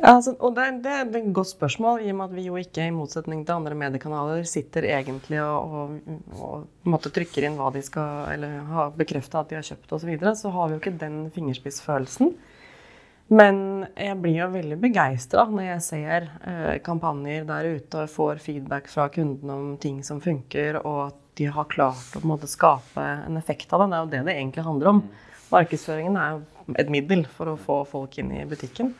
Ja, 0.00 0.14
altså, 0.14 0.32
og 0.38 0.54
det, 0.56 0.66
det, 0.84 0.92
er 0.94 1.08
et 1.18 1.32
godt 1.34 1.50
spørsmål, 1.50 2.04
i 2.04 2.12
og 2.12 2.20
med 2.20 2.30
at 2.30 2.36
vi 2.36 2.44
jo 2.46 2.56
ikke, 2.56 2.86
i 2.86 2.94
motsetning 2.94 3.42
til 3.44 3.58
andre 3.58 3.76
mediekanaler, 3.76 4.46
sitter 4.48 4.86
egentlig 4.88 5.40
og, 5.42 5.98
og, 6.38 6.68
og 6.86 7.08
trykker 7.10 7.44
inn 7.44 7.58
hva 7.58 7.72
de 7.74 7.82
skal 7.84 8.30
Eller 8.32 8.60
har 8.70 8.94
bekrefta 8.96 9.42
at 9.42 9.50
de 9.50 9.58
har 9.58 9.66
kjøpt 9.66 9.90
osv., 9.90 10.04
så, 10.04 10.08
videre, 10.08 10.34
så 10.38 10.54
har 10.54 10.70
vi 10.70 10.76
jo 10.76 10.80
ikke 10.80 10.96
den 11.02 11.20
fingerspissfølelsen. 11.34 12.32
Men 13.30 13.60
jeg 13.94 14.16
blir 14.18 14.40
jo 14.40 14.48
veldig 14.50 14.78
begeistra 14.82 15.44
når 15.46 15.66
jeg 15.68 15.82
ser 15.86 16.30
eh, 16.48 16.76
kampanjer 16.82 17.44
der 17.46 17.68
ute 17.76 18.04
og 18.06 18.10
får 18.10 18.40
feedback 18.42 18.88
fra 18.90 19.06
kundene 19.12 19.54
om 19.54 19.74
ting 19.78 20.00
som 20.06 20.22
funker, 20.22 20.80
og 20.80 21.10
at 21.10 21.20
de 21.38 21.46
har 21.50 21.68
klart 21.70 22.16
å 22.18 22.24
måte, 22.26 22.50
skape 22.50 23.04
en 23.28 23.38
effekt 23.38 23.70
av 23.72 23.84
det. 23.84 23.90
Det 23.92 23.98
er 23.98 24.02
jo 24.02 24.14
det 24.14 24.22
det 24.26 24.38
egentlig 24.38 24.66
handler 24.66 24.94
om. 24.94 25.04
Markedsføringen 25.50 26.16
er 26.20 26.40
et 26.78 26.90
middel 26.92 27.24
for 27.30 27.52
å 27.52 27.60
få 27.60 27.82
folk 27.88 28.18
inn 28.22 28.32
i 28.36 28.46
butikken. 28.48 28.92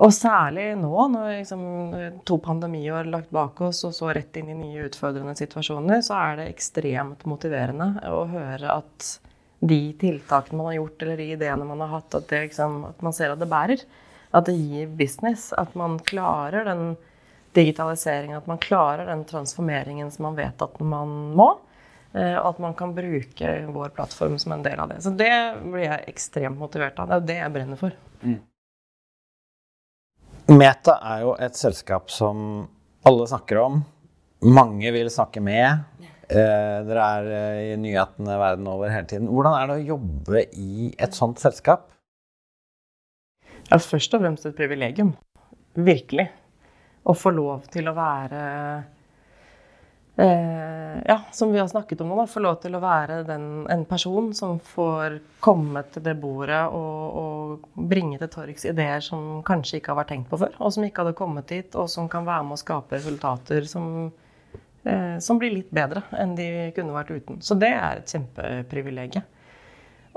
Og 0.00 0.14
særlig 0.16 0.70
nå, 0.80 0.92
når 1.12 1.32
liksom, 1.42 1.62
to 2.24 2.38
pandemiår 2.40 3.10
lagt 3.12 3.32
bak 3.34 3.58
oss 3.66 3.82
og 3.84 3.92
så 3.92 4.14
rett 4.16 4.38
inn 4.40 4.48
i 4.48 4.56
nye 4.56 4.86
utfordrende 4.88 5.34
situasjoner, 5.36 6.00
så 6.06 6.16
er 6.16 6.38
det 6.38 6.46
ekstremt 6.54 7.26
motiverende 7.28 7.92
å 8.08 8.22
høre 8.30 8.78
at 8.78 9.10
de 9.60 9.80
tiltakene 10.00 10.56
man 10.56 10.70
har 10.70 10.78
gjort, 10.78 11.02
eller 11.04 11.20
de 11.20 11.26
ideene 11.34 11.66
man 11.68 11.84
har 11.84 11.92
hatt, 11.98 12.14
at, 12.16 12.30
det, 12.30 12.46
liksom, 12.48 12.78
at 12.94 13.04
man 13.04 13.16
ser 13.16 13.34
at 13.34 13.42
det 13.42 13.50
bærer. 13.50 13.84
At 14.32 14.48
det 14.48 14.56
gir 14.56 14.88
business. 14.96 15.50
At 15.58 15.74
man 15.76 15.98
klarer 16.06 16.64
den 16.64 16.94
digitaliseringen, 17.52 18.38
at 18.38 18.48
man 18.48 18.62
klarer 18.62 19.10
den 19.10 19.26
transformeringen 19.28 20.08
som 20.14 20.30
man 20.30 20.38
vet 20.38 20.64
at 20.64 20.80
man 20.80 21.12
må. 21.36 21.50
Eh, 22.10 22.36
og 22.40 22.48
at 22.54 22.62
man 22.62 22.74
kan 22.74 22.94
bruke 22.94 23.50
vår 23.70 23.92
plattform 23.94 24.34
som 24.42 24.56
en 24.56 24.64
del 24.64 24.80
av 24.82 24.90
det. 24.90 24.98
Så 25.04 25.12
det 25.14 25.30
blir 25.62 25.86
jeg 25.86 26.08
ekstremt 26.10 26.58
motivert 26.58 26.98
av. 26.98 27.06
Det 27.06 27.14
er 27.14 27.20
jo 27.20 27.28
det 27.28 27.38
jeg 27.38 27.54
brenner 27.54 27.80
for. 27.80 27.94
Mm. 28.26 28.40
Meta 30.50 30.96
er 31.06 31.22
jo 31.22 31.36
et 31.38 31.54
selskap 31.58 32.10
som 32.10 32.66
alle 33.06 33.28
snakker 33.30 33.60
om. 33.62 33.78
Mange 34.50 34.90
vil 34.90 35.10
snakke 35.12 35.42
med. 35.44 35.86
Eh, 36.30 36.76
dere 36.88 37.06
er 37.20 37.30
eh, 37.36 37.62
i 37.70 37.78
nyhetene 37.78 38.38
verden 38.40 38.66
over 38.70 38.90
hele 38.90 39.06
tiden. 39.06 39.30
Hvordan 39.30 39.54
er 39.60 39.70
det 39.70 39.78
å 39.78 39.88
jobbe 39.94 40.44
i 40.58 40.90
et 40.98 41.14
sånt 41.14 41.38
selskap? 41.42 41.88
Ja, 43.70 43.78
først 43.78 44.14
og 44.16 44.24
fremst 44.24 44.48
et 44.50 44.58
privilegium. 44.58 45.14
Virkelig. 45.78 46.26
Å 47.06 47.14
få 47.14 47.30
lov 47.34 47.70
til 47.70 47.86
å 47.86 47.94
være 47.94 48.40
ja, 50.20 51.16
som 51.32 51.52
vi 51.52 51.58
har 51.58 51.68
snakket 51.70 52.00
om 52.02 52.10
nå, 52.12 52.24
få 52.28 52.42
lov 52.44 52.58
til 52.62 52.74
å 52.76 52.80
være 52.82 53.22
den, 53.28 53.44
en 53.72 53.84
person 53.88 54.32
som 54.36 54.58
får 54.60 55.18
komme 55.40 55.82
til 55.94 56.04
det 56.04 56.16
bordet 56.20 56.62
og, 56.76 57.20
og 57.20 57.86
bringe 57.90 58.18
til 58.20 58.30
torgs 58.32 58.66
ideer 58.68 59.00
som 59.04 59.40
kanskje 59.46 59.78
ikke 59.78 59.94
har 59.94 60.00
vært 60.02 60.12
tenkt 60.14 60.30
på 60.32 60.40
før, 60.42 60.56
og 60.58 60.74
som 60.74 60.86
ikke 60.86 61.04
hadde 61.04 61.18
kommet 61.18 61.48
dit, 61.48 61.78
og 61.78 61.88
som 61.92 62.10
kan 62.10 62.26
være 62.28 62.48
med 62.48 62.58
å 62.58 62.60
skape 62.60 62.98
resultater 62.98 63.68
som, 63.70 64.10
eh, 64.84 65.16
som 65.24 65.40
blir 65.40 65.54
litt 65.56 65.70
bedre 65.74 66.04
enn 66.18 66.36
de 66.38 66.48
kunne 66.76 66.96
vært 66.96 67.14
uten. 67.14 67.40
Så 67.44 67.56
det 67.60 67.72
er 67.76 68.02
et 68.02 68.16
kjempeprivilegium. 68.16 69.28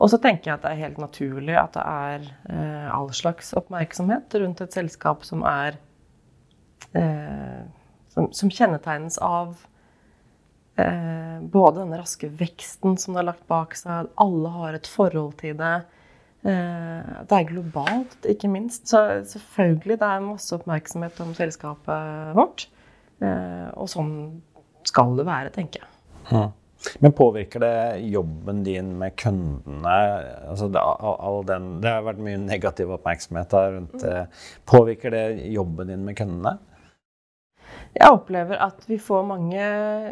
Og 0.02 0.10
så 0.10 0.18
tenker 0.18 0.50
jeg 0.50 0.58
at 0.58 0.64
det 0.66 0.72
er 0.74 0.82
helt 0.88 1.02
naturlig 1.02 1.58
at 1.60 1.76
det 1.76 1.84
er 1.86 2.24
eh, 2.50 2.88
all 2.92 3.12
slags 3.14 3.54
oppmerksomhet 3.58 4.34
rundt 4.42 4.64
et 4.66 4.74
selskap 4.76 5.26
som 5.28 5.46
er 5.46 5.78
eh, 6.98 7.62
som, 8.14 8.32
som, 8.34 8.50
kjennetegnes 8.50 9.20
av 9.22 9.64
eh, 10.80 11.42
både 11.42 11.84
den 11.84 11.98
raske 11.98 12.30
veksten 12.30 12.98
som 12.98 13.14
det 13.14 13.24
har 13.24 13.30
lagt 13.32 13.48
bak 13.52 13.76
seg, 13.78 14.10
alle 14.22 14.54
har 14.58 14.78
et 14.78 14.90
forhold 14.90 15.36
til 15.42 15.58
det. 15.60 15.76
Eh, 16.44 17.14
det 17.30 17.38
er 17.38 17.52
globalt, 17.52 18.18
ikke 18.30 18.52
minst. 18.52 18.88
Så 18.92 19.04
selvfølgelig 19.32 20.00
det 20.02 20.10
er 20.10 20.26
masse 20.26 20.56
oppmerksomhet 20.56 21.22
om 21.24 21.36
selskapet 21.38 22.34
vårt. 22.38 22.68
Eh, 23.24 23.70
og 23.78 23.88
sånn 23.92 24.12
skal 24.88 25.16
det 25.20 25.28
være, 25.30 25.54
tenker 25.56 25.86
jeg. 25.86 25.92
Mm. 26.34 26.52
Men 27.00 27.14
påvirker 27.16 27.64
det 27.64 27.76
jobben 28.12 28.64
din 28.64 28.90
med 29.00 29.16
kundene? 29.16 29.96
Altså 30.50 30.68
det, 30.68 30.82
den, 31.48 31.70
det, 31.84 31.94
har 31.94 32.04
vært 32.04 32.20
mye 32.26 32.42
negativ 32.42 32.92
oppmerksomhet 32.98 33.56
rundt 33.56 33.96
det. 34.02 34.26
Mm. 34.28 34.44
Påvirker 34.68 35.16
det 35.16 35.24
jobben 35.54 35.94
din 35.94 36.04
med 36.04 36.18
kundene? 36.20 36.58
Jeg 37.94 38.10
opplever 38.10 38.60
at 38.62 38.84
vi 38.90 38.98
får 39.02 39.24
mange 39.30 39.62
eh, 39.64 40.12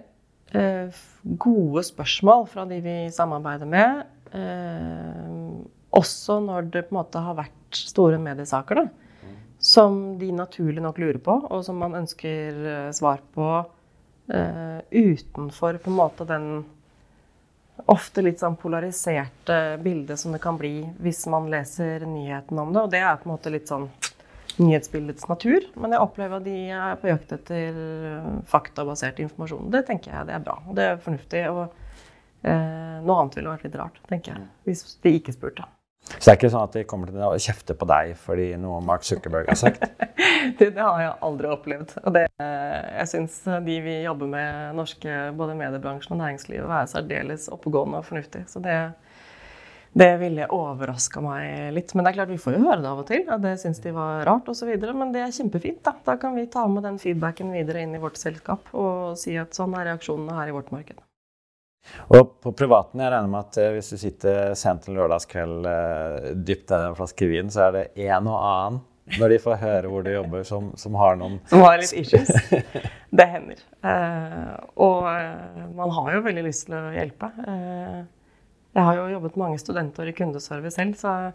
gode 0.52 1.84
spørsmål 1.88 2.48
fra 2.52 2.66
de 2.68 2.82
vi 2.84 2.96
samarbeider 3.14 3.70
med. 3.70 4.02
Eh, 4.32 5.30
også 5.92 6.40
når 6.44 6.68
det 6.72 6.86
på 6.88 6.96
en 6.96 7.00
måte 7.02 7.22
har 7.24 7.38
vært 7.38 7.76
store 7.76 8.20
mediesaker, 8.22 8.82
da. 8.82 8.88
Som 9.62 10.18
de 10.18 10.32
naturlig 10.34 10.82
nok 10.82 10.98
lurer 10.98 11.20
på, 11.22 11.36
og 11.52 11.66
som 11.66 11.78
man 11.78 11.96
ønsker 12.00 12.62
eh, 12.66 12.92
svar 12.98 13.22
på 13.36 13.50
eh, 14.34 14.80
utenfor 14.90 15.78
på 15.84 15.92
en 15.92 16.00
måte 16.00 16.26
den 16.30 16.48
ofte 17.90 18.22
litt 18.22 18.42
sånn 18.42 18.58
polariserte 18.62 19.78
bildet 19.82 20.20
som 20.20 20.34
det 20.34 20.42
kan 20.44 20.58
bli 20.60 20.84
hvis 21.02 21.24
man 21.32 21.50
leser 21.52 22.06
nyhetene 22.06 22.66
om 22.66 22.74
det. 22.74 22.84
Og 22.84 22.92
det 22.94 23.04
er 23.04 23.20
på 23.20 23.30
en 23.30 23.36
måte 23.36 23.54
litt 23.54 23.70
sånn 23.70 23.88
nyhetsbildets 24.60 25.28
natur. 25.30 25.68
Men 25.80 25.96
jeg 25.96 26.04
opplever 26.04 26.42
at 26.42 26.48
de 26.48 26.56
er 26.76 26.98
på 27.02 27.12
jakt 27.12 27.32
etter 27.36 27.78
faktabasert 28.50 29.22
informasjon. 29.24 29.70
Det 29.74 29.86
tenker 29.88 30.14
jeg 30.14 30.30
det 30.30 30.38
er 30.38 30.46
bra. 30.46 30.58
Det 30.76 30.88
er 30.88 31.04
fornuftig. 31.04 31.44
Og 31.54 31.64
eh, 32.44 32.98
noe 33.06 33.20
annet 33.20 33.38
ville 33.38 33.54
vært 33.54 33.68
litt 33.68 33.78
rart, 33.80 34.02
tenker 34.10 34.36
jeg, 34.36 34.50
hvis 34.68 34.84
de 35.04 35.16
ikke 35.20 35.36
spurte. 35.36 35.68
Så 36.12 36.26
det 36.26 36.32
er 36.32 36.38
ikke 36.40 36.50
sånn 36.52 36.66
at 36.66 36.76
de 36.76 36.82
kommer 36.90 37.12
til 37.12 37.22
å 37.24 37.38
kjefte 37.40 37.76
på 37.78 37.88
deg 37.88 38.16
fordi 38.20 38.48
noe 38.60 38.80
Mark 38.84 39.06
Zuckerberg 39.08 39.52
har 39.52 39.60
sagt? 39.60 39.84
det, 40.60 40.72
det, 40.74 40.82
har 40.82 40.98
jeg 41.00 41.14
aldri 41.28 41.52
opplevd. 41.54 41.94
Og 42.02 42.16
det, 42.18 42.26
jeg 42.42 43.12
syns 43.12 43.38
de 43.68 43.78
vi 43.86 43.96
jobber 44.04 44.32
med, 44.34 44.76
norske 44.80 45.20
både 45.38 45.56
mediebransjen 45.60 46.18
og 46.18 46.24
næringslivet, 46.24 46.74
er 46.74 46.90
særdeles 46.92 47.48
oppegående 47.54 48.02
og 48.02 48.10
fornuftig. 48.10 48.44
Så 48.52 48.64
det, 48.66 48.76
det 49.94 50.12
ville 50.22 50.48
overraska 50.56 51.22
meg 51.24 51.74
litt. 51.76 51.92
Men 51.94 52.06
det 52.06 52.14
er 52.14 52.18
klart 52.22 52.32
vi 52.32 52.40
får 52.40 52.56
jo 52.56 52.64
høre 52.64 52.80
det 52.80 52.92
av 52.92 53.02
og 53.04 53.08
til. 53.10 53.26
Og 53.28 53.44
Det 53.44 53.56
syns 53.60 53.82
de 53.84 53.92
var 53.96 54.24
rart 54.28 54.48
osv. 54.52 54.72
Men 54.96 55.12
det 55.12 55.26
er 55.26 55.34
kjempefint. 55.36 55.82
Da. 55.84 55.96
da 56.06 56.16
kan 56.22 56.36
vi 56.38 56.48
ta 56.52 56.64
med 56.72 56.88
den 56.88 57.00
feedbacken 57.02 57.52
videre 57.52 57.84
inn 57.84 57.96
i 57.98 58.02
vårt 58.02 58.20
selskap 58.20 58.72
og 58.72 59.18
si 59.20 59.36
at 59.40 59.58
sånn 59.58 59.76
er 59.76 59.90
reaksjonene 59.92 60.38
her 60.38 60.52
i 60.52 60.56
vårt 60.56 60.72
marked. 60.72 61.02
Og 62.14 62.36
på 62.44 62.54
privaten, 62.54 63.02
jeg 63.02 63.12
regner 63.12 63.32
med 63.32 63.42
at 63.42 63.58
eh, 63.58 63.72
hvis 63.74 63.90
du 63.90 63.98
sitter 63.98 64.54
sent 64.60 64.86
en 64.88 65.00
lørdagskveld 65.00 65.68
eh, 65.68 66.30
dypt 66.38 66.72
i 66.72 66.78
en 66.78 66.98
flaske 66.98 67.28
vin, 67.28 67.50
så 67.52 67.68
er 67.68 67.76
det 67.76 67.84
en 68.06 68.30
og 68.30 68.38
annen 68.38 68.80
når 69.18 69.34
de 69.34 69.40
får 69.44 69.58
høre 69.60 69.90
hvor 69.92 70.06
du 70.06 70.12
jobber, 70.14 70.44
som, 70.48 70.70
som 70.80 70.94
har 70.96 71.18
noen 71.20 71.40
Som 71.50 71.66
har 71.66 71.82
litt 71.82 71.92
issues. 71.98 72.30
Det 73.18 73.26
hender. 73.28 73.60
Eh, 73.84 74.54
og 74.80 75.10
man 75.76 75.92
har 75.98 76.14
jo 76.16 76.22
veldig 76.30 76.46
lyst 76.46 76.70
til 76.70 76.78
å 76.78 76.94
hjelpe. 76.96 77.32
Eh, 78.72 78.80
jeg 78.80 78.88
har 78.88 78.98
jo 79.00 79.12
jobbet 79.16 79.38
mange 79.40 79.60
studenter 79.60 80.08
i 80.08 80.16
kundeservice 80.16 80.76
selv, 80.78 80.96
så 81.00 81.14
jeg 81.14 81.34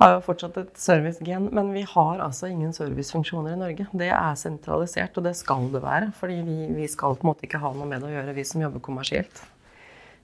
har 0.00 0.14
jo 0.16 0.22
fortsatt 0.26 0.56
et 0.58 0.78
servicegen. 0.80 1.48
Men 1.54 1.72
vi 1.74 1.84
har 1.86 2.22
altså 2.24 2.50
ingen 2.50 2.72
servicefunksjoner 2.74 3.54
i 3.54 3.60
Norge. 3.60 3.88
Det 3.92 4.10
er 4.10 4.38
sentralisert, 4.40 5.16
og 5.16 5.28
det 5.28 5.36
skal 5.38 5.68
det 5.72 5.84
være. 5.84 6.12
Fordi 6.18 6.40
vi, 6.46 6.60
vi 6.74 6.88
skal 6.90 7.14
på 7.14 7.26
en 7.26 7.32
måte 7.32 7.46
ikke 7.46 7.62
ha 7.62 7.74
noe 7.74 7.86
med 7.88 8.02
det 8.02 8.10
å 8.10 8.16
gjøre, 8.16 8.34
vi 8.34 8.46
som 8.48 8.64
jobber 8.64 8.82
kommersielt. 8.82 9.44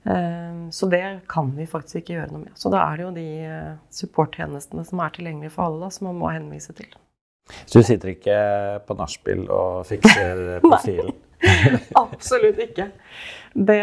Ehm, 0.09 0.73
så 0.73 0.89
det 0.91 1.21
kan 1.29 1.53
vi 1.57 1.69
faktisk 1.69 2.01
ikke 2.01 2.17
gjøre 2.17 2.33
noe 2.33 2.45
med. 2.49 2.57
Så 2.59 2.73
da 2.73 2.83
er 2.89 2.99
det 2.99 3.05
jo 3.05 3.15
de 3.15 3.29
eh, 3.47 3.79
supporttjenestene 3.95 4.85
som 4.89 5.05
er 5.05 5.15
tilgjengelige 5.15 5.55
for 5.55 5.69
alle, 5.69 5.91
som 5.95 6.09
man 6.11 6.19
må 6.19 6.33
henvise 6.35 6.75
til. 6.77 6.91
Så 7.67 7.81
du 7.81 7.87
sitter 7.87 8.15
ikke 8.15 8.39
på 8.87 8.97
nachspiel 8.99 9.47
og 9.51 9.85
fikser 9.89 10.47
profilen? 10.65 11.15
Absolutt 12.05 12.59
ikke. 12.63 12.91
Det, 13.53 13.79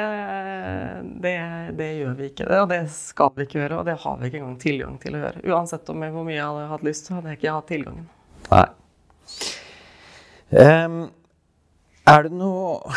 det, 1.22 1.34
det, 1.76 1.88
gjør 2.00 2.14
vi 2.16 2.30
ikke. 2.32 2.48
Og 2.62 2.70
det 2.72 2.82
skal 2.94 3.34
vi 3.36 3.48
ikke 3.48 3.60
gjøre, 3.60 3.82
og 3.82 3.88
det 3.88 3.98
har 4.00 4.20
vi 4.20 4.30
ikke 4.30 4.40
engang 4.40 4.60
tilgang 4.62 4.96
til 5.02 5.18
å 5.18 5.24
gjøre. 5.26 5.44
Uansett 5.52 5.92
om 5.92 6.06
jeg, 6.06 6.14
hvor 6.16 6.28
mye 6.28 6.38
jeg 6.38 6.46
hadde 6.46 6.68
hatt 6.72 6.86
lyst, 6.88 7.10
så 7.10 7.18
hadde 7.18 7.34
jeg 7.34 7.42
ikke 7.42 7.56
hatt 7.58 7.72
tilgangen. 7.74 8.08
Nei. 8.48 8.68
Um, 10.48 11.00
er 12.08 12.24
det 12.24 12.30
noe 12.40 12.94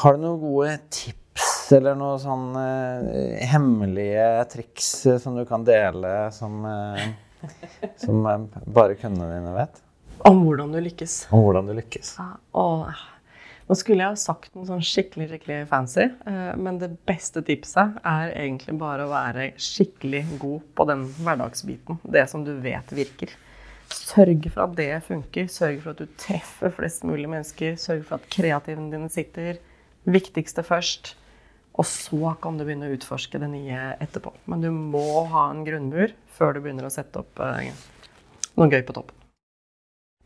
Har 0.00 0.16
du 0.16 0.24
noen 0.24 0.40
gode 0.42 0.72
tips 0.90 1.68
eller 1.76 1.94
noen 1.94 2.18
sånne 2.18 2.64
uh, 3.04 3.36
hemmelige 3.52 4.24
triks 4.50 4.88
uh, 5.06 5.20
som 5.22 5.36
du 5.38 5.44
kan 5.46 5.62
dele, 5.62 6.10
som, 6.34 6.64
uh, 6.66 7.52
som 8.02 8.26
bare 8.66 8.98
kundene 8.98 9.36
dine 9.36 9.54
vet? 9.54 9.78
Om 10.26 10.42
hvordan 10.42 10.74
du 10.74 10.80
lykkes. 10.82 11.20
Om 11.30 11.44
hvordan 11.44 11.70
du 11.70 11.76
lykkes. 11.78 12.16
Ja, 12.18 12.32
og 12.58 12.88
nå 13.68 13.76
skulle 13.76 14.00
jeg 14.00 14.14
ha 14.14 14.20
sagt 14.20 14.54
noe 14.56 14.64
sånn 14.64 14.84
skikkelig 14.84 15.26
skikkelig 15.28 15.58
fancy, 15.68 16.06
eh, 16.08 16.52
men 16.56 16.78
det 16.80 16.88
beste 17.08 17.42
tipset 17.44 17.98
er 18.00 18.32
egentlig 18.32 18.78
bare 18.80 19.04
å 19.04 19.12
være 19.12 19.50
skikkelig 19.60 20.22
god 20.40 20.70
på 20.78 20.86
den 20.88 21.04
hverdagsbiten. 21.18 22.00
Det 22.08 22.24
som 22.32 22.46
du 22.46 22.54
vet 22.64 22.94
virker. 22.96 23.34
Sørg 23.92 24.48
for 24.52 24.64
at 24.64 24.76
det 24.76 24.90
funker. 25.04 25.48
Sørg 25.52 25.82
for 25.84 25.92
at 25.92 26.00
du 26.00 26.16
treffer 26.20 26.72
flest 26.72 27.04
mulig 27.08 27.28
mennesker. 27.28 27.76
Sørg 27.80 28.04
for 28.08 28.18
at 28.18 28.28
kreativene 28.32 28.92
dine 28.92 29.08
sitter. 29.12 29.60
Viktigste 30.08 30.64
først. 30.64 31.14
Og 31.78 31.86
så 31.86 32.34
kan 32.42 32.56
du 32.58 32.64
begynne 32.66 32.88
å 32.88 32.96
utforske 32.96 33.40
det 33.40 33.52
nye 33.52 33.84
etterpå. 34.02 34.32
Men 34.50 34.64
du 34.64 34.72
må 34.72 35.26
ha 35.32 35.48
en 35.52 35.62
grunnmur 35.68 36.16
før 36.38 36.56
du 36.56 36.64
begynner 36.64 36.88
å 36.88 36.92
sette 36.92 37.20
opp 37.20 37.44
eh, 37.44 37.70
noe 38.56 38.72
gøy 38.72 38.82
på 38.82 38.96
toppen. 38.96 39.17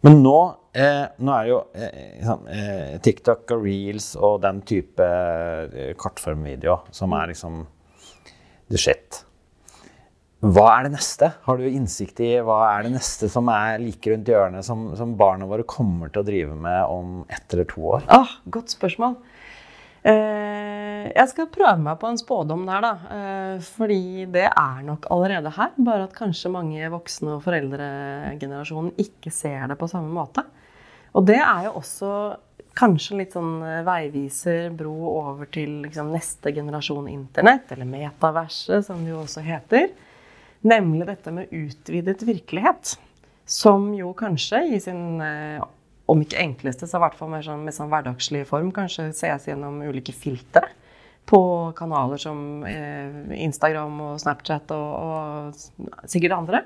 Men 0.02 0.18
nå, 0.22 0.38
eh, 0.74 1.04
nå 1.22 1.34
er 1.36 1.48
jo 1.50 1.58
eh, 1.78 2.22
eh, 2.22 2.94
TikTok 3.02 3.52
og 3.54 3.66
reels 3.66 4.12
og 4.18 4.40
den 4.42 4.62
type 4.66 5.06
eh, 5.06 5.92
kortformvideo 5.98 6.80
som 6.94 7.14
er 7.14 7.30
liksom 7.30 7.60
the 8.72 8.80
shit. 8.80 9.22
Hva 10.42 10.64
er 10.72 10.88
det 10.88 10.96
neste? 10.96 11.28
Har 11.44 11.58
du 11.60 11.68
innsikt 11.68 12.18
i 12.24 12.32
hva 12.42 12.56
er 12.72 12.88
det 12.88 12.96
neste 12.96 13.28
som 13.30 13.46
er 13.52 13.76
like 13.78 14.10
rundt 14.10 14.26
hjørnet, 14.32 14.66
som, 14.66 14.88
som 14.98 15.12
barna 15.18 15.46
våre 15.46 15.62
kommer 15.70 16.10
til 16.10 16.24
å 16.24 16.26
drive 16.26 16.56
med 16.58 16.80
om 16.90 17.20
ett 17.30 17.54
eller 17.54 17.68
to 17.70 17.84
år? 17.94 18.08
Ah, 18.10 18.32
godt 18.50 18.74
spørsmål. 18.74 19.14
Eh, 20.02 21.08
jeg 21.12 21.30
skal 21.30 21.50
prøve 21.52 21.78
meg 21.78 21.98
på 22.00 22.08
en 22.10 22.18
spådom 22.18 22.64
der, 22.66 22.84
da. 22.84 22.92
Eh, 23.16 23.66
fordi 23.76 24.26
det 24.34 24.48
er 24.48 24.80
nok 24.86 25.06
allerede 25.14 25.52
her. 25.54 25.74
Bare 25.78 26.08
at 26.08 26.16
kanskje 26.16 26.52
mange 26.54 26.92
voksne 26.92 27.36
og 27.36 27.44
foreldregenerasjonen 27.46 28.96
ikke 29.02 29.32
ser 29.34 29.68
det 29.70 29.78
på 29.80 29.90
samme 29.90 30.10
måte. 30.14 30.44
Og 31.12 31.26
det 31.28 31.38
er 31.38 31.68
jo 31.68 31.76
også 31.82 32.12
kanskje 32.78 33.18
litt 33.18 33.34
sånn 33.36 33.58
veiviser, 33.84 34.70
bro 34.72 34.94
over 35.10 35.50
til 35.52 35.82
liksom, 35.84 36.08
neste 36.14 36.54
generasjon 36.56 37.10
internett, 37.12 37.68
eller 37.74 37.84
metaverset, 37.84 38.86
som 38.86 39.02
det 39.04 39.12
jo 39.12 39.20
også 39.26 39.44
heter. 39.44 39.90
Nemlig 40.62 41.08
dette 41.10 41.34
med 41.34 41.52
utvidet 41.52 42.22
virkelighet. 42.24 42.96
Som 43.44 43.90
jo 43.98 44.12
kanskje 44.16 44.62
i 44.72 44.80
sin 44.80 45.20
eh, 45.20 45.62
om 46.10 46.22
ikke 46.22 46.40
enkleste, 46.42 46.88
så 46.88 46.98
i 46.98 47.02
hvert 47.04 47.16
fall 47.18 47.30
mer 47.32 47.44
sånn, 47.46 47.64
med 47.66 47.76
sånn 47.76 47.90
hverdagslig 47.92 48.44
form. 48.48 48.72
Kanskje 48.74 49.10
ses 49.16 49.46
gjennom 49.48 49.80
ulike 49.86 50.14
filtre 50.16 50.66
på 51.28 51.40
kanaler 51.78 52.18
som 52.18 52.64
eh, 52.66 53.38
Instagram 53.44 54.00
og 54.08 54.14
Snapchat 54.20 54.72
og, 54.74 54.88
og 54.98 56.08
sikkert 56.10 56.34
andre. 56.40 56.64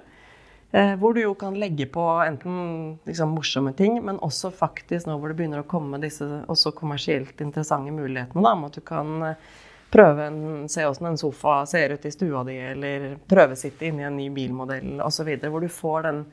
Eh, 0.73 0.95
hvor 0.99 1.15
du 1.15 1.21
jo 1.23 1.35
kan 1.39 1.55
legge 1.61 1.87
på 1.93 2.03
enten 2.25 2.99
liksom, 3.07 3.37
morsomme 3.37 3.73
ting, 3.77 4.01
men 4.05 4.19
også 4.25 4.51
faktisk 4.51 5.07
nå 5.07 5.19
hvor 5.21 5.31
det 5.31 5.39
begynner 5.39 5.63
å 5.63 5.69
komme 5.69 6.01
disse 6.03 6.27
også 6.51 6.73
kommersielt 6.77 7.41
interessante 7.45 7.95
mulighetene. 7.95 8.43
Da, 8.43 8.55
med 8.59 8.73
at 8.73 8.81
du 8.81 8.87
kan 8.89 9.29
eh, 9.29 9.45
prøve 9.93 10.27
en, 10.27 10.41
se 10.73 10.89
åssen 10.89 11.13
en 11.13 11.21
sofa 11.21 11.61
ser 11.71 11.95
ut 11.95 12.09
i 12.09 12.13
stua 12.13 12.43
di, 12.49 12.57
eller 12.73 13.07
prøvesitte 13.29 13.87
inni 13.87 14.09
en 14.09 14.19
ny 14.19 14.27
bilmodell 14.35 14.99
osv. 15.05 15.31
Hvor 15.45 15.63
du 15.63 15.71
får 15.71 16.09
den 16.09 16.25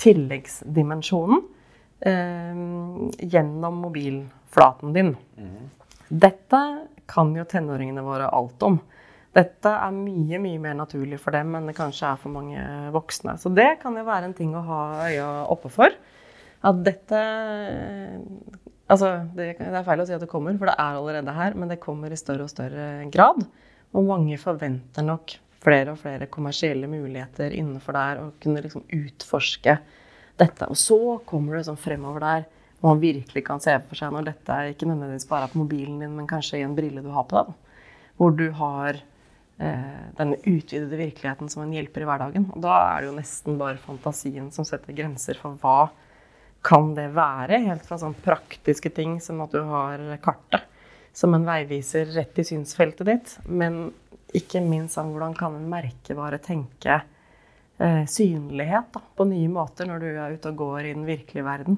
tilleggsdimensjonen 0.00 1.44
gjennom 2.00 3.78
mobilflaten 3.80 4.92
din. 4.92 5.14
Mm. 5.38 5.70
Dette 6.08 6.60
kan 7.08 7.32
jo 7.36 7.46
tenåringene 7.48 8.04
våre 8.04 8.28
alt 8.28 8.62
om. 8.66 8.76
Dette 9.36 9.68
er 9.68 9.92
mye 9.92 10.38
mye 10.40 10.60
mer 10.60 10.76
naturlig 10.78 11.18
for 11.20 11.36
dem 11.36 11.54
enn 11.58 11.68
det 11.68 11.76
kanskje 11.76 12.08
er 12.08 12.20
for 12.20 12.32
mange 12.32 12.60
voksne. 12.94 13.36
Så 13.40 13.52
det 13.52 13.78
kan 13.82 13.96
jo 13.96 14.04
være 14.06 14.30
en 14.30 14.36
ting 14.36 14.54
å 14.56 14.64
ha 14.64 14.82
øya 15.08 15.26
oppe 15.52 15.72
for. 15.72 15.96
At 16.66 16.84
dette 16.86 17.24
Altså, 18.86 19.08
det, 19.34 19.56
det 19.58 19.66
er 19.66 19.82
feil 19.82 19.98
å 19.98 20.04
si 20.06 20.14
at 20.14 20.22
det 20.22 20.30
kommer, 20.30 20.54
for 20.60 20.70
det 20.70 20.76
er 20.78 20.94
allerede 20.94 21.32
her, 21.34 21.56
men 21.58 21.66
det 21.72 21.80
kommer 21.82 22.12
i 22.14 22.18
større 22.20 22.44
og 22.44 22.52
større 22.52 23.08
grad. 23.10 23.40
Og 23.98 24.06
mange 24.06 24.36
forventer 24.38 25.02
nok 25.02 25.34
flere 25.58 25.90
og 25.90 25.98
flere 25.98 26.28
kommersielle 26.30 26.86
muligheter 26.86 27.50
innenfor 27.58 27.96
der, 27.98 28.20
og 28.22 28.36
kunne 28.44 28.62
liksom 28.62 28.84
utforske 28.94 29.74
dette. 30.40 30.68
Og 30.70 30.78
så 30.78 30.98
kommer 31.28 31.56
det 31.56 31.66
sånn 31.68 31.80
fremover 31.80 32.24
der 32.24 32.46
hvor 32.80 32.92
man 32.92 33.02
virkelig 33.02 33.42
kan 33.46 33.62
se 33.62 33.72
for 33.88 33.98
seg 33.98 34.12
når 34.12 34.28
dette 34.28 34.52
er 34.52 34.72
ikke 34.72 34.88
nødvendigvis 34.88 35.28
bare 35.30 35.48
på 35.50 35.62
mobilen 35.62 36.00
din, 36.02 36.16
men 36.16 36.28
kanskje 36.28 36.60
i 36.60 36.64
en 36.66 36.76
brille 36.76 37.02
du 37.04 37.08
har 37.14 37.24
på 37.28 37.38
deg. 37.38 37.54
Hvor 38.20 38.34
du 38.36 38.46
har 38.58 38.98
eh, 39.00 40.02
denne 40.18 40.38
utvidede 40.42 41.00
virkeligheten 41.00 41.50
som 41.52 41.64
en 41.64 41.72
hjelper 41.74 42.04
i 42.04 42.08
hverdagen. 42.10 42.50
Og 42.52 42.62
da 42.64 42.76
er 42.90 43.02
det 43.02 43.10
jo 43.10 43.16
nesten 43.16 43.58
bare 43.60 43.80
fantasien 43.80 44.50
som 44.54 44.68
setter 44.68 44.96
grenser 44.96 45.40
for 45.40 45.56
hva 45.62 45.90
kan 46.66 46.94
det 46.96 47.10
være? 47.16 47.62
Helt 47.64 47.84
fra 47.86 47.98
sånn 48.00 48.16
praktiske 48.24 48.92
ting 48.94 49.18
som 49.24 49.40
at 49.44 49.54
du 49.54 49.62
har 49.68 50.02
kartet 50.24 50.66
som 51.16 51.32
en 51.32 51.46
veiviser 51.48 52.10
rett 52.12 52.38
i 52.38 52.44
synsfeltet 52.44 53.08
ditt. 53.08 53.36
Men 53.48 53.86
ikke 54.36 54.60
minst 54.60 54.98
om 55.00 55.14
hvordan 55.14 55.36
kan 55.38 55.54
en 55.56 55.68
merkevare 55.70 56.40
tenke 56.44 57.00
synlighet 58.08 58.88
da, 58.94 59.00
på 59.18 59.26
nye 59.28 59.50
måter 59.52 59.88
når 59.88 60.00
du 60.00 60.06
er 60.08 60.36
ute 60.36 60.48
og 60.48 60.60
går 60.62 60.86
i 60.86 60.94
den 60.94 61.04
virkelige 61.04 61.44
verden. 61.44 61.76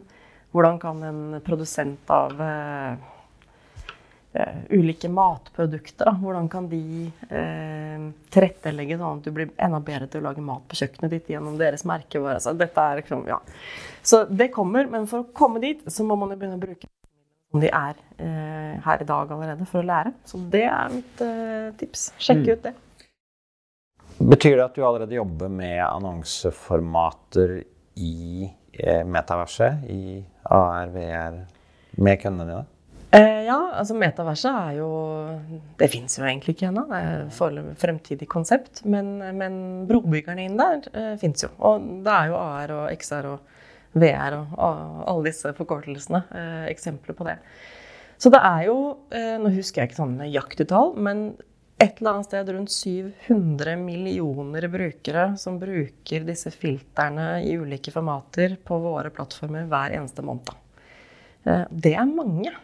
Hvordan 0.54 0.78
kan 0.80 1.02
en 1.04 1.40
produsent 1.44 2.10
av 2.10 2.40
eh, 2.40 2.92
uh, 4.38 4.60
ulike 4.70 5.08
matprodukter. 5.08 6.04
Da. 6.04 6.14
Hvordan 6.22 6.48
kan 6.48 6.68
de 6.70 6.80
uh, 7.28 8.08
tilrettelegge 8.32 8.98
sånn 8.98 9.20
at 9.20 9.28
du 9.28 9.34
blir 9.34 9.52
enda 9.56 9.80
bedre 9.84 10.08
til 10.08 10.22
å 10.22 10.28
lage 10.30 10.44
mat 10.44 10.64
på 10.68 10.78
kjøkkenet 10.80 11.12
ditt 11.12 11.28
gjennom 11.34 11.58
deres 11.60 11.84
merkevare. 11.88 12.40
Så, 12.40 12.56
dette 12.56 12.84
er, 12.84 13.02
liksom, 13.02 13.26
ja. 13.28 13.40
så 14.02 14.24
det 14.30 14.50
kommer, 14.54 14.88
men 14.88 15.08
for 15.10 15.26
å 15.26 15.30
komme 15.36 15.60
dit 15.64 15.84
så 15.84 16.06
må 16.06 16.16
man 16.16 16.32
jo 16.32 16.40
begynne 16.40 16.60
å 16.60 16.64
bruke 16.64 16.88
om 17.52 17.62
de 17.62 17.68
er 17.72 17.96
uh, 18.20 18.74
her 18.84 19.04
i 19.04 19.08
dag 19.08 19.30
allerede, 19.32 19.68
for 19.68 19.82
å 19.82 19.88
lære. 19.88 20.16
Så 20.28 20.40
det 20.52 20.66
er 20.68 20.92
mitt 20.92 21.24
tips. 21.80 22.10
Sjekk 22.20 22.44
mm. 22.44 22.52
ut 22.52 22.68
det. 22.68 22.76
Betyr 24.18 24.56
det 24.56 24.64
at 24.64 24.74
du 24.74 24.82
allerede 24.82 25.14
jobber 25.14 25.50
med 25.52 25.78
annonseformater 25.84 27.60
i 28.02 28.48
metaverset, 29.06 29.84
i 29.90 30.18
AR, 30.54 30.90
VR, 30.94 31.38
med 31.98 32.20
kundene 32.22 32.50
dine? 32.50 32.66
Eh, 33.10 33.44
ja, 33.46 33.56
altså 33.80 33.94
metaverset 33.96 34.52
er 34.52 34.72
jo 34.82 34.88
Det 35.80 35.86
fins 35.88 36.18
jo 36.18 36.26
egentlig 36.28 36.52
ikke 36.56 36.66
ennå. 36.68 36.84
Det 36.90 36.98
er 36.98 37.22
et 37.24 37.80
fremtidig 37.80 38.28
konsept. 38.28 38.82
Men, 38.84 39.16
men 39.38 39.54
brobyggerne 39.88 40.44
inn 40.44 40.58
der 40.60 40.84
eh, 40.92 41.14
fins 41.20 41.46
jo. 41.46 41.52
Og 41.64 41.88
det 42.04 42.12
er 42.12 42.28
jo 42.32 42.36
AR 42.36 42.74
og 42.82 43.00
XR 43.00 43.30
og 43.32 43.56
VR 43.98 44.36
og, 44.36 44.52
og 44.60 45.04
alle 45.08 45.30
disse 45.30 45.54
forkortelsene 45.56 46.20
eh, 46.36 46.64
eksempler 46.74 47.16
på 47.16 47.24
det. 47.30 47.38
Så 48.18 48.32
det 48.34 48.42
er 48.44 48.66
jo 48.66 48.78
eh, 49.14 49.36
Nå 49.40 49.54
husker 49.54 49.80
jeg 49.80 49.90
ikke 49.90 50.02
sånn 50.02 50.18
nøyaktige 50.20 50.68
tall, 50.68 50.92
men 50.98 51.30
et 51.78 52.00
eller 52.00 52.16
annet 52.16 52.26
sted 52.26 52.48
rundt 52.50 52.72
700 52.74 53.76
millioner 53.78 54.66
brukere 54.68 55.28
som 55.38 55.60
bruker 55.60 56.24
disse 56.26 56.50
filterne 56.50 57.36
i 57.46 57.52
ulike 57.54 57.92
formater 57.94 58.56
på 58.66 58.78
våre 58.82 59.12
plattformer 59.14 59.68
hver 59.70 59.94
eneste 59.94 60.24
måned. 60.26 60.50
Eh, 61.46 61.68
det 61.70 61.94
er 61.94 62.10
mange. 62.10 62.54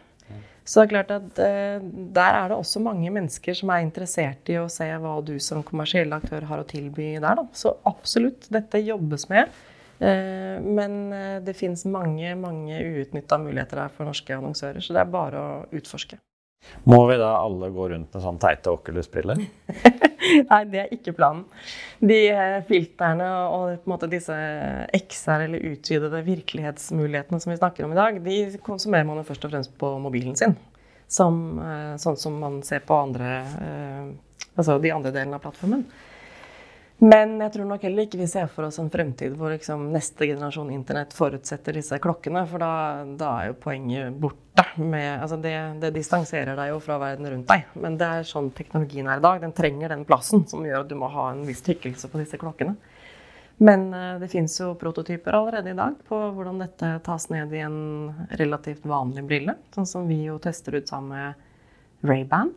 Så 0.65 0.81
det 0.81 0.85
er 0.85 0.91
klart 0.91 1.13
at 1.13 1.39
eh, 1.45 1.87
der 2.17 2.39
er 2.41 2.51
det 2.51 2.57
også 2.57 2.81
mange 2.83 3.11
mennesker 3.13 3.55
som 3.55 3.71
er 3.71 3.85
interessert 3.85 4.51
i 4.51 4.57
å 4.59 4.67
se 4.71 4.89
hva 4.99 5.15
du 5.23 5.37
som 5.39 5.63
kommersiell 5.63 6.11
aktør 6.17 6.49
har 6.49 6.59
å 6.59 6.67
tilby 6.67 7.13
der. 7.15 7.39
Da. 7.39 7.47
Så 7.55 7.71
absolutt, 7.87 8.49
dette 8.51 8.83
jobbes 8.83 9.29
med. 9.31 9.53
Eh, 10.03 10.59
men 10.59 10.99
det 11.45 11.55
fins 11.55 11.87
mange, 11.87 12.35
mange 12.35 12.83
uutnytta 12.83 13.39
muligheter 13.39 13.85
her 13.85 13.95
for 13.95 14.11
norske 14.11 14.35
annonsører. 14.35 14.83
Så 14.83 14.97
det 14.97 15.05
er 15.05 15.19
bare 15.21 15.39
å 15.39 15.59
utforske. 15.71 16.19
Må 16.85 16.99
vi 17.09 17.17
da 17.17 17.31
alle 17.39 17.71
gå 17.73 17.87
rundt 17.89 18.13
med 18.13 18.21
sånn 18.21 18.37
teite 18.41 18.69
Oculus-briller? 18.73 19.39
Nei, 20.51 20.59
det 20.69 20.81
er 20.83 20.93
ikke 20.93 21.15
planen. 21.17 21.43
De 21.97 22.19
eh, 22.29 22.59
filterne 22.67 23.27
og 23.49 23.87
måte 23.89 24.09
disse 24.11 24.35
XR, 24.93 25.47
eller 25.47 25.65
utvidede 25.71 26.21
virkelighetsmulighetene 26.27 27.41
som 27.41 27.53
vi 27.53 27.59
snakker 27.59 27.87
om 27.87 27.95
i 27.95 27.99
dag, 27.99 28.19
de 28.25 28.37
konsumerer 28.65 29.07
man 29.07 29.21
jo 29.21 29.27
først 29.27 29.47
og 29.47 29.55
fremst 29.55 29.73
på 29.81 29.95
mobilen 30.03 30.37
sin. 30.37 30.53
Som, 31.09 31.59
eh, 31.61 31.93
sånn 32.01 32.19
som 32.21 32.37
man 32.41 32.61
ser 32.65 32.85
på 32.85 32.97
andre, 32.97 33.31
eh, 33.65 34.45
altså 34.55 34.77
de 34.81 34.93
andre 34.93 35.13
delene 35.15 35.39
av 35.39 35.45
plattformen. 35.45 35.85
Men 37.03 37.33
jeg 37.43 37.51
tror 37.51 37.67
nok 37.67 37.83
heller 37.83 38.05
ikke 38.05 38.21
vi 38.21 38.27
ser 38.29 38.47
for 38.47 38.69
oss 38.69 38.77
en 38.79 38.89
fremtid 38.91 39.33
hvor 39.35 39.51
liksom 39.51 39.89
neste 39.91 40.29
generasjon 40.29 40.71
internett 40.71 41.11
forutsetter 41.15 41.75
disse 41.75 41.99
klokkene. 42.01 42.45
For 42.47 42.63
da, 42.63 43.03
da 43.19 43.31
er 43.41 43.51
jo 43.51 43.59
poenget 43.65 44.15
borte. 44.19 44.41
Med, 44.79 45.19
altså 45.19 45.35
det, 45.39 45.51
det, 45.81 45.91
distanserer 45.95 46.55
deg 46.55 46.69
jo 46.71 46.79
fra 46.83 46.95
verden 46.99 47.27
rundt 47.31 47.51
deg. 47.51 47.65
Men 47.79 47.97
det 47.99 48.07
er 48.07 48.27
sånn 48.27 48.47
teknologien 48.55 49.07
er 49.11 49.19
i 49.19 49.23
dag. 49.23 49.41
Den 49.43 49.55
trenger 49.55 49.91
den 49.91 50.05
plassen 50.07 50.45
som 50.47 50.63
gjør 50.63 50.85
at 50.85 50.91
du 50.91 50.95
må 50.99 51.11
ha 51.11 51.29
en 51.33 51.43
viss 51.47 51.63
tykkelse 51.65 52.11
på 52.11 52.21
disse 52.21 52.39
klokkene. 52.39 52.77
Men 53.57 53.87
uh, 53.95 54.15
det 54.19 54.31
fins 54.31 54.55
jo 54.59 54.73
prototyper 54.79 55.35
allerede 55.35 55.71
i 55.71 55.77
dag 55.77 55.99
på 56.07 56.19
hvordan 56.35 56.59
dette 56.63 56.91
tas 57.03 57.27
ned 57.31 57.53
i 57.55 57.63
en 57.63 57.77
relativt 58.39 58.87
vanlig 58.87 59.23
brille. 59.27 59.55
Sånn 59.75 59.87
som 59.87 60.07
vi 60.07 60.25
jo 60.29 60.39
tester 60.43 60.79
ut 60.79 60.91
sammen 60.91 61.11
med 61.15 62.07
Ray-Ban. 62.07 62.51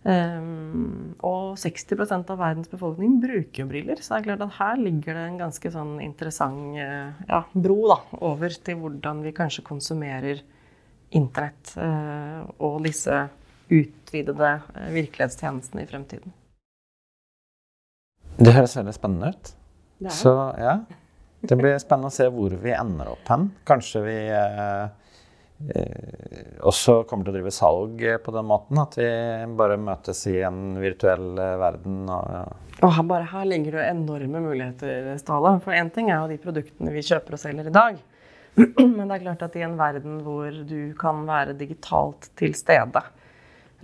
Um, 0.00 1.12
og 1.20 1.58
60 1.60 1.92
av 2.16 2.38
verdens 2.40 2.70
befolkning 2.72 3.18
bruker 3.20 3.66
briller. 3.68 4.00
Så 4.00 4.14
det 4.14 4.20
er 4.20 4.26
klart 4.30 4.44
at 4.46 4.56
her 4.56 4.80
ligger 4.80 5.18
det 5.18 5.24
en 5.28 5.40
ganske 5.42 5.72
sånn 5.74 5.98
interessant 6.00 6.78
uh, 6.80 7.12
ja, 7.28 7.42
bro 7.52 7.76
da, 7.90 7.98
over 8.24 8.56
til 8.64 8.80
hvordan 8.80 9.20
vi 9.26 9.34
kanskje 9.36 9.66
konsumerer 9.66 10.40
internett 11.12 11.74
uh, 11.76 12.48
og 12.64 12.80
disse 12.86 13.26
utvidede 13.70 14.54
uh, 14.62 14.88
virkelighetstjenestene 14.94 15.84
i 15.84 15.90
fremtiden. 15.90 16.32
Det 18.40 18.56
høres 18.56 18.78
veldig 18.78 18.96
spennende 18.96 19.34
ut. 19.34 19.52
Så 20.16 20.32
ja, 20.56 20.78
det 21.44 21.56
blir 21.60 21.76
spennende 21.82 22.08
å 22.08 22.14
se 22.14 22.24
hvor 22.32 22.54
vi 22.62 22.72
ender 22.72 23.12
opp 23.12 23.28
hen. 23.28 23.50
Kanskje 23.68 24.00
vi 24.06 24.16
Eh, 24.32 24.88
også 26.64 27.02
kommer 27.08 27.26
til 27.26 27.34
å 27.34 27.36
drive 27.38 27.52
salg 27.54 28.02
på 28.24 28.34
den 28.34 28.48
måten. 28.48 28.80
At 28.80 28.96
vi 28.98 29.08
bare 29.58 29.78
møtes 29.80 30.22
i 30.30 30.38
en 30.46 30.78
virtuell 30.80 31.38
eh, 31.38 31.56
verden. 31.60 32.02
Og, 32.08 32.34
ja. 32.34 32.44
og 32.80 32.94
her, 32.96 33.06
bare 33.12 33.28
her 33.32 33.48
ligger 33.48 33.78
det 33.78 33.86
enorme 33.90 34.42
muligheter, 34.44 35.12
Stala. 35.20 35.56
For 35.64 35.76
én 35.76 35.92
ting 35.94 36.10
er 36.10 36.22
jo 36.22 36.32
de 36.32 36.40
produktene 36.42 36.94
vi 36.94 37.04
kjøper 37.06 37.36
og 37.36 37.42
selger 37.42 37.70
i 37.70 37.76
dag. 37.76 38.02
Men 38.96 39.06
det 39.06 39.16
er 39.16 39.24
klart 39.28 39.46
at 39.46 39.56
i 39.56 39.64
en 39.66 39.78
verden 39.78 40.20
hvor 40.26 40.50
du 40.50 40.92
kan 40.98 41.24
være 41.28 41.56
digitalt 41.58 42.32
til 42.38 42.56
stede, 42.58 43.04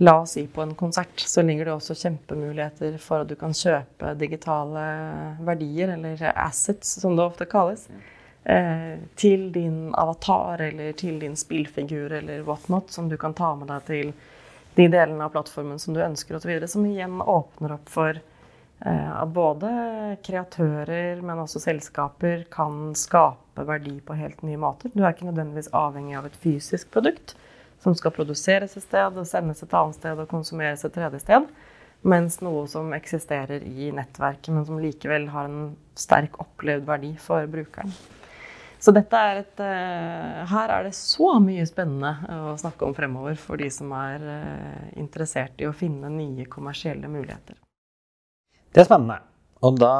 la 0.03 0.13
oss 0.21 0.35
si 0.35 0.43
på 0.51 0.61
en 0.61 0.75
konsert, 0.77 1.15
så 1.17 1.41
ligger 1.41 1.65
det 1.65 1.73
også 1.73 1.95
kjempemuligheter 1.97 2.99
for 3.01 3.23
at 3.23 3.31
du 3.31 3.37
kan 3.39 3.55
kjøpe 3.55 4.11
digitale 4.19 4.83
verdier, 5.47 5.95
eller 5.95 6.21
assets, 6.35 6.99
som 7.01 7.15
det 7.17 7.25
ofte 7.25 7.47
kalles. 7.49 7.87
Eh, 8.47 8.99
til 9.15 9.49
din 9.51 9.95
avatar 9.95 10.61
eller 10.61 10.93
til 10.95 11.19
din 11.19 11.35
spillfigur 11.35 12.13
eller 12.15 12.45
whatnot, 12.47 12.91
som 12.91 13.09
du 13.09 13.17
kan 13.19 13.33
ta 13.35 13.49
med 13.59 13.67
deg 13.67 13.83
til 13.89 14.11
de 14.77 14.85
delene 14.87 15.25
av 15.25 15.33
plattformen 15.33 15.81
som 15.83 15.91
du 15.91 15.99
ønsker, 15.99 16.37
osv. 16.37 16.53
Som 16.71 16.85
igjen 16.87 17.19
åpner 17.19 17.73
opp 17.75 17.91
for 17.91 18.15
eh, 18.15 19.09
at 19.11 19.33
både 19.35 19.71
kreatører, 20.23 21.19
men 21.19 21.43
også 21.43 21.59
selskaper 21.59 22.45
kan 22.53 22.93
skape 22.95 23.65
verdi 23.67 23.97
på 23.99 24.15
helt 24.15 24.39
nye 24.47 24.61
måter. 24.63 24.95
Du 24.95 25.03
er 25.03 25.11
ikke 25.11 25.27
nødvendigvis 25.27 25.73
avhengig 25.75 26.15
av 26.15 26.29
et 26.29 26.39
fysisk 26.39 26.93
produkt 26.95 27.35
som 27.83 27.99
skal 27.99 28.15
produseres 28.15 28.77
et 28.77 28.85
sted 28.85 29.19
og 29.19 29.27
sendes 29.27 29.59
et 29.65 29.75
annet 29.75 29.99
sted 29.99 30.21
og 30.23 30.31
konsumeres 30.31 30.87
et 30.87 30.95
tredje 30.95 31.19
sted. 31.25 31.51
Mens 32.07 32.39
noe 32.39 32.63
som 32.71 32.95
eksisterer 32.95 33.59
i 33.67 33.91
nettverket, 33.91 34.53
men 34.55 34.63
som 34.63 34.79
likevel 34.79 35.27
har 35.35 35.51
en 35.51 35.73
sterk 35.99 36.39
opplevd 36.39 36.87
verdi 36.87 37.11
for 37.19 37.43
brukeren. 37.51 37.91
Så 38.79 38.93
dette 38.93 39.17
er 39.17 39.39
et 39.41 39.61
uh, 39.63 40.43
Her 40.51 40.73
er 40.75 40.85
det 40.85 40.93
så 40.95 41.37
mye 41.41 41.65
spennende 41.65 42.11
å 42.51 42.53
snakke 42.59 42.85
om 42.85 42.93
fremover 42.97 43.37
for 43.41 43.57
de 43.57 43.69
som 43.73 43.89
er 43.97 44.21
uh, 44.21 44.83
interessert 44.99 45.57
i 45.61 45.69
å 45.69 45.73
finne 45.75 46.11
nye 46.13 46.45
kommersielle 46.51 47.09
muligheter. 47.09 47.57
Det 48.73 48.83
er 48.83 48.89
spennende. 48.89 49.17
Og 49.65 49.79
da 49.81 49.93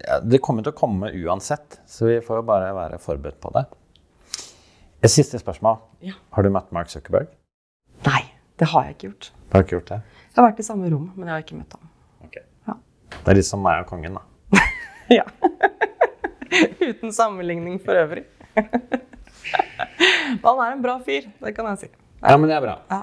ja, 0.00 0.20
Det 0.24 0.40
kommer 0.40 0.64
til 0.64 0.72
å 0.72 0.78
komme 0.78 1.12
uansett, 1.12 1.82
så 1.84 2.08
vi 2.08 2.20
får 2.24 2.40
jo 2.40 2.46
bare 2.48 2.72
være 2.76 3.00
forberedt 3.02 3.40
på 3.42 3.52
det. 3.56 3.66
Et 5.04 5.12
siste 5.12 5.40
spørsmål. 5.40 5.80
Ja. 6.04 6.16
Har 6.32 6.44
du 6.44 6.52
møtt 6.52 6.72
Mark 6.76 6.88
Zuckerberg? 6.92 7.28
Nei, 8.06 8.22
det 8.60 8.68
har 8.72 8.88
jeg 8.88 8.96
ikke 8.96 9.10
gjort. 9.10 9.30
Du 9.36 9.56
har 9.56 9.66
ikke 9.66 9.76
gjort 9.78 9.92
det? 9.92 10.00
Jeg 10.30 10.38
har 10.38 10.48
vært 10.48 10.60
i 10.62 10.66
samme 10.66 10.88
rom, 10.92 11.06
men 11.16 11.28
jeg 11.28 11.34
har 11.36 11.44
ikke 11.44 11.60
møtt 11.60 11.76
ham. 11.76 11.92
Okay. 12.28 12.44
Ja. 12.68 12.76
Det 13.18 13.32
er 13.32 13.40
litt 13.40 13.48
som 13.48 13.64
meg 13.64 13.84
og 13.84 13.92
kongen, 13.92 14.16
da. 14.16 14.64
ja. 15.18 15.26
Uten 16.88 17.12
sammenligning 17.14 17.78
for 17.84 17.98
øvrig. 17.98 18.26
Han 20.44 20.60
er 20.60 20.74
en 20.74 20.82
bra 20.82 20.98
fyr, 21.04 21.30
det 21.40 21.54
kan 21.56 21.70
jeg 21.72 21.86
si. 21.86 21.90
Ja, 22.20 22.36
men 22.36 22.50
det 22.50 22.58
er 22.58 22.66
bra. 22.66 22.76
Ja. 22.90 23.02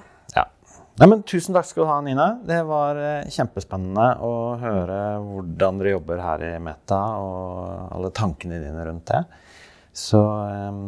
Nei, 0.98 1.06
men 1.06 1.20
Tusen 1.22 1.54
takk 1.54 1.66
skal 1.68 1.84
du 1.84 1.90
ha, 1.92 1.96
Nina. 2.02 2.24
Det 2.42 2.58
var 2.66 2.98
eh, 2.98 3.28
kjempespennende 3.30 4.06
å 4.26 4.32
høre 4.58 4.96
hvordan 5.22 5.78
dere 5.78 5.92
jobber 5.92 6.22
her 6.24 6.42
i 6.42 6.54
Meta, 6.62 6.98
og 7.22 7.92
alle 7.94 8.10
tankene 8.18 8.58
dine 8.64 8.86
rundt 8.88 9.06
det. 9.12 9.20
Så 9.94 10.18
um, 10.18 10.82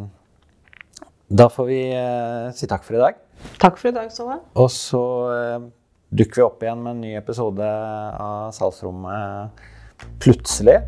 da 1.31 1.47
får 1.51 1.69
vi 1.69 1.79
uh, 1.95 2.51
si 2.55 2.67
takk 2.67 2.83
for 2.87 2.99
i 2.99 3.05
dag. 3.05 3.23
Takk 3.63 3.79
for 3.79 3.93
i 3.93 3.95
dag, 3.95 4.11
Ståle. 4.11 4.41
Og 4.59 4.67
så 4.75 5.03
uh, 5.31 5.71
dukker 6.11 6.41
vi 6.41 6.47
opp 6.49 6.67
igjen 6.67 6.83
med 6.83 6.97
en 6.97 7.03
ny 7.07 7.15
episode 7.15 7.71
av 7.71 8.51
Salgsrommet 8.57 9.63
plutselig. 10.19 10.81